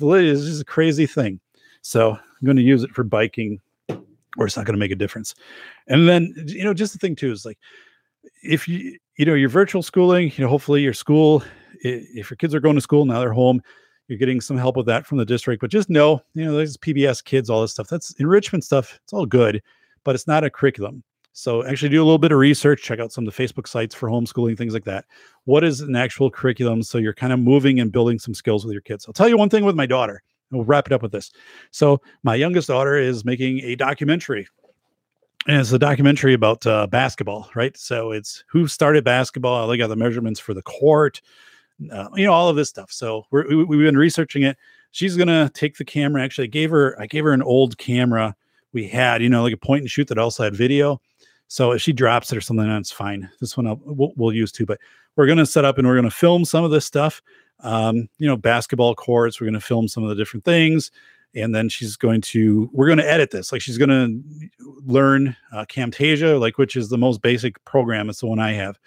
[0.00, 1.38] validity is just a crazy thing.
[1.82, 3.60] So I'm going to use it for biking,
[4.36, 5.34] or it's not going to make a difference.
[5.86, 7.58] And then you know, just the thing too is like
[8.42, 11.44] if you you know you're virtual schooling, you know, hopefully your school,
[11.82, 13.62] if your kids are going to school now they're home,
[14.08, 15.60] you're getting some help with that from the district.
[15.60, 17.88] But just know, you know, there's PBS kids, all this stuff.
[17.88, 18.98] That's enrichment stuff.
[19.04, 19.62] It's all good
[20.04, 21.02] but it's not a curriculum.
[21.32, 23.94] So actually do a little bit of research, check out some of the Facebook sites
[23.94, 25.04] for homeschooling, things like that.
[25.44, 26.82] What is an actual curriculum?
[26.82, 29.06] So you're kind of moving and building some skills with your kids.
[29.06, 30.22] I'll tell you one thing with my daughter.
[30.50, 31.30] We'll wrap it up with this.
[31.70, 34.48] So my youngest daughter is making a documentary.
[35.46, 37.74] And it's a documentary about uh, basketball, right?
[37.76, 39.68] So it's who started basketball.
[39.68, 41.22] They got the measurements for the court,
[41.90, 42.92] uh, you know, all of this stuff.
[42.92, 44.58] So we have been researching it.
[44.90, 46.22] She's gonna take the camera.
[46.22, 48.34] Actually, I gave her I gave her an old camera
[48.72, 51.00] we had, you know, like a point and shoot that also had video.
[51.50, 53.28] So if she drops it or something, that's fine.
[53.40, 54.64] This one I'll, we'll, we'll use too.
[54.64, 54.78] But
[55.16, 57.20] we're going to set up and we're going to film some of this stuff.
[57.58, 59.40] Um, you know, basketball courts.
[59.40, 60.92] We're going to film some of the different things,
[61.34, 62.70] and then she's going to.
[62.72, 63.50] We're going to edit this.
[63.50, 64.48] Like she's going to
[64.86, 68.08] learn uh, Camtasia, like which is the most basic program.
[68.08, 68.78] It's the one I have.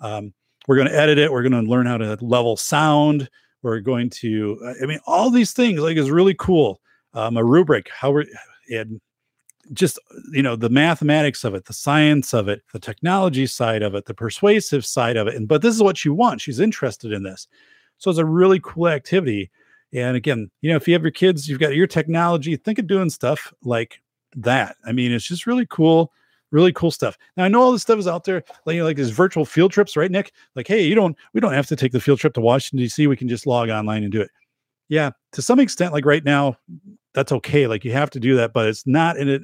[0.00, 0.32] Um,
[0.66, 1.30] we're going to edit it.
[1.30, 3.28] We're going to learn how to level sound.
[3.60, 4.74] We're going to.
[4.82, 6.80] I mean, all these things like is really cool.
[7.12, 7.90] Um, a rubric.
[7.90, 8.24] How we're
[8.70, 9.02] and
[9.72, 9.98] just
[10.32, 14.06] you know the mathematics of it the science of it the technology side of it
[14.06, 17.22] the persuasive side of it and but this is what she wants she's interested in
[17.22, 17.48] this
[17.98, 19.50] so it's a really cool activity
[19.92, 22.86] and again you know if you have your kids you've got your technology think of
[22.86, 24.00] doing stuff like
[24.34, 26.12] that i mean it's just really cool
[26.50, 27.18] really cool stuff.
[27.36, 29.44] Now I know all this stuff is out there, like you know, like these virtual
[29.44, 30.32] field trips, right, Nick?
[30.54, 33.06] Like, hey, you don't we don't have to take the field trip to Washington D.C.
[33.06, 34.30] We can just log online and do it.
[34.88, 36.56] Yeah, to some extent, like right now,
[37.16, 37.66] that's okay.
[37.66, 39.42] Like you have to do that, but it's not in it.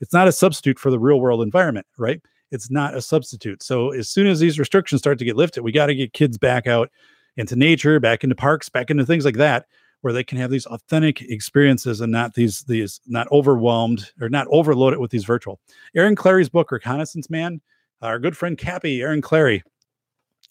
[0.00, 2.20] It's not a substitute for the real world environment, right?
[2.50, 3.62] It's not a substitute.
[3.62, 6.36] So as soon as these restrictions start to get lifted, we got to get kids
[6.36, 6.90] back out
[7.36, 9.66] into nature, back into parks, back into things like that,
[10.00, 14.48] where they can have these authentic experiences and not these these not overwhelmed or not
[14.50, 15.60] overloaded with these virtual.
[15.94, 17.60] Aaron Clarey's book, Reconnaissance Man,
[18.02, 19.62] our good friend Cappy, Aaron Clary.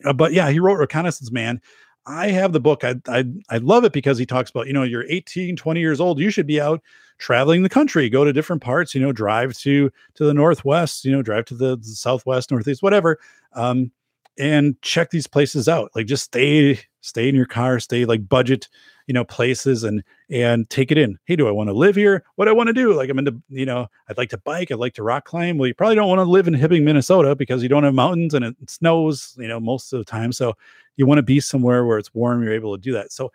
[0.06, 1.62] Uh, but yeah, he wrote Reconnaissance Man.
[2.08, 2.84] I have the book.
[2.84, 6.00] I, I I love it because he talks about, you know, you're 18, 20 years
[6.00, 6.82] old, you should be out
[7.18, 11.12] traveling the country, go to different parts, you know, drive to to the northwest, you
[11.12, 13.20] know, drive to the, the southwest, northeast, whatever.
[13.54, 13.92] Um,
[14.38, 15.92] and check these places out.
[15.96, 18.68] Like just stay stay in your car, stay like budget,
[19.08, 21.18] you know, places and and take it in.
[21.26, 22.24] Hey, do I want to live here?
[22.36, 22.94] What I want to do?
[22.94, 25.58] Like I'm into, you know, I'd like to bike, I'd like to rock climb.
[25.58, 28.34] Well, you probably don't want to live in Hibbing, Minnesota because you don't have mountains
[28.34, 30.32] and it snows, you know, most of the time.
[30.32, 30.56] So
[30.96, 33.12] you want to be somewhere where it's warm, you're able to do that.
[33.12, 33.32] So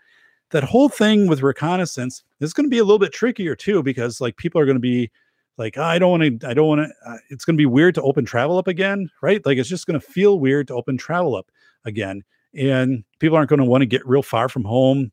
[0.51, 4.21] that whole thing with reconnaissance is going to be a little bit trickier too because
[4.21, 5.11] like people are going to be
[5.57, 7.67] like oh, i don't want to i don't want to uh, it's going to be
[7.67, 10.75] weird to open travel up again right like it's just going to feel weird to
[10.75, 11.51] open travel up
[11.85, 12.23] again
[12.55, 15.13] and people aren't going to want to get real far from home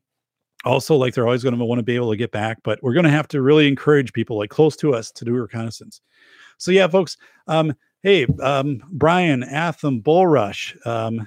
[0.68, 2.92] also like they're always going to want to be able to get back but we're
[2.92, 6.00] going to have to really encourage people like close to us to do reconnaissance.
[6.58, 7.16] So yeah folks
[7.46, 11.26] um hey um brian atham bullrush um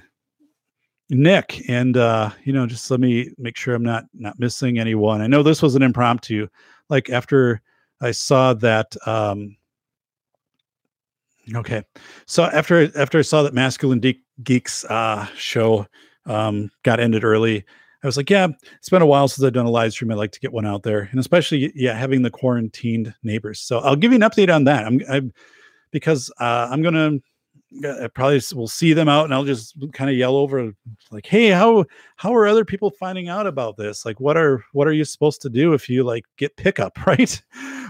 [1.10, 5.20] nick and uh you know just let me make sure i'm not not missing anyone.
[5.20, 6.48] I know this was an impromptu
[6.88, 7.60] like after
[8.00, 9.56] i saw that um
[11.54, 11.82] okay.
[12.26, 15.86] So after after i saw that masculine De- geeks uh show
[16.26, 17.64] um got ended early
[18.02, 20.10] I was like, yeah, it's been a while since I've done a live stream.
[20.10, 23.60] I'd like to get one out there, and especially yeah, having the quarantined neighbors.
[23.60, 24.84] So I'll give you an update on that.
[24.84, 25.32] I'm, I'm
[25.92, 27.18] because uh, I'm gonna
[27.84, 30.72] I probably will see them out, and I'll just kind of yell over
[31.10, 31.84] like, hey, how
[32.16, 34.04] how are other people finding out about this?
[34.04, 37.42] Like, what are what are you supposed to do if you like get pickup, right?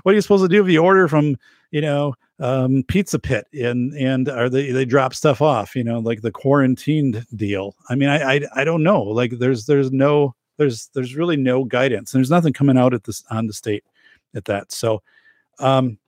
[0.02, 1.36] what are you supposed to do if you order from
[1.70, 5.76] you know um, Pizza Pit and and are they they drop stuff off?
[5.76, 7.76] You know, like the quarantined deal.
[7.88, 9.00] I mean, I I, I don't know.
[9.00, 12.12] Like, there's there's no there's there's really no guidance.
[12.12, 13.84] And there's nothing coming out at this on the state
[14.34, 14.72] at that.
[14.72, 15.02] So,
[15.60, 15.98] um,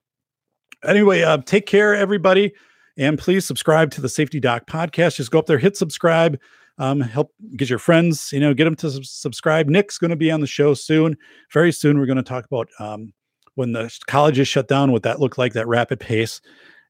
[0.85, 2.53] anyway, uh, take care, everybody,
[2.97, 5.17] and please subscribe to the Safety Doc podcast.
[5.17, 6.39] Just go up there, hit subscribe.
[6.77, 9.69] Um, help get your friends, you know, get them to subscribe.
[9.69, 11.17] Nick's going to be on the show soon.
[11.53, 13.13] Very soon, we're going to talk about um,
[13.55, 16.41] when the colleges shut down, what that looked like, that rapid pace,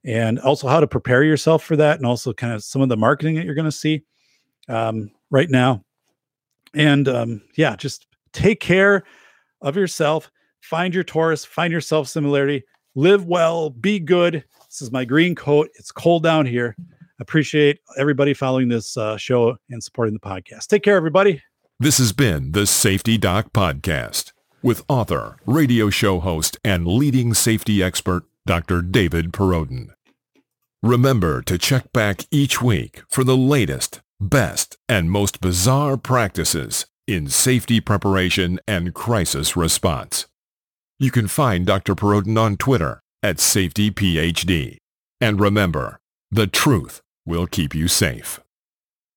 [0.05, 2.97] and also how to prepare yourself for that, and also kind of some of the
[2.97, 4.03] marketing that you're going to see
[4.69, 5.83] um, right now.
[6.75, 9.05] And um, yeah, just take care
[9.63, 10.31] of yourself,
[10.61, 12.65] find your torus, find your self similarity,
[12.95, 14.45] live well, be good.
[14.69, 15.71] This is my green coat.
[15.75, 16.77] It's cold down here.
[17.21, 20.67] Appreciate everybody following this uh, show and supporting the podcast.
[20.67, 21.41] Take care, everybody.
[21.79, 24.34] This has been the Safety Doc Podcast
[24.65, 28.81] with author, radio show host, and leading safety expert, Dr.
[28.83, 29.91] David Perodin.
[30.83, 37.29] Remember to check back each week for the latest, best, and most bizarre practices in
[37.29, 40.27] safety preparation and crisis response.
[40.99, 41.95] You can find Dr.
[41.95, 44.79] Perodin on Twitter at SafetyPhD.
[45.21, 45.99] And remember,
[46.31, 48.41] the truth will keep you safe.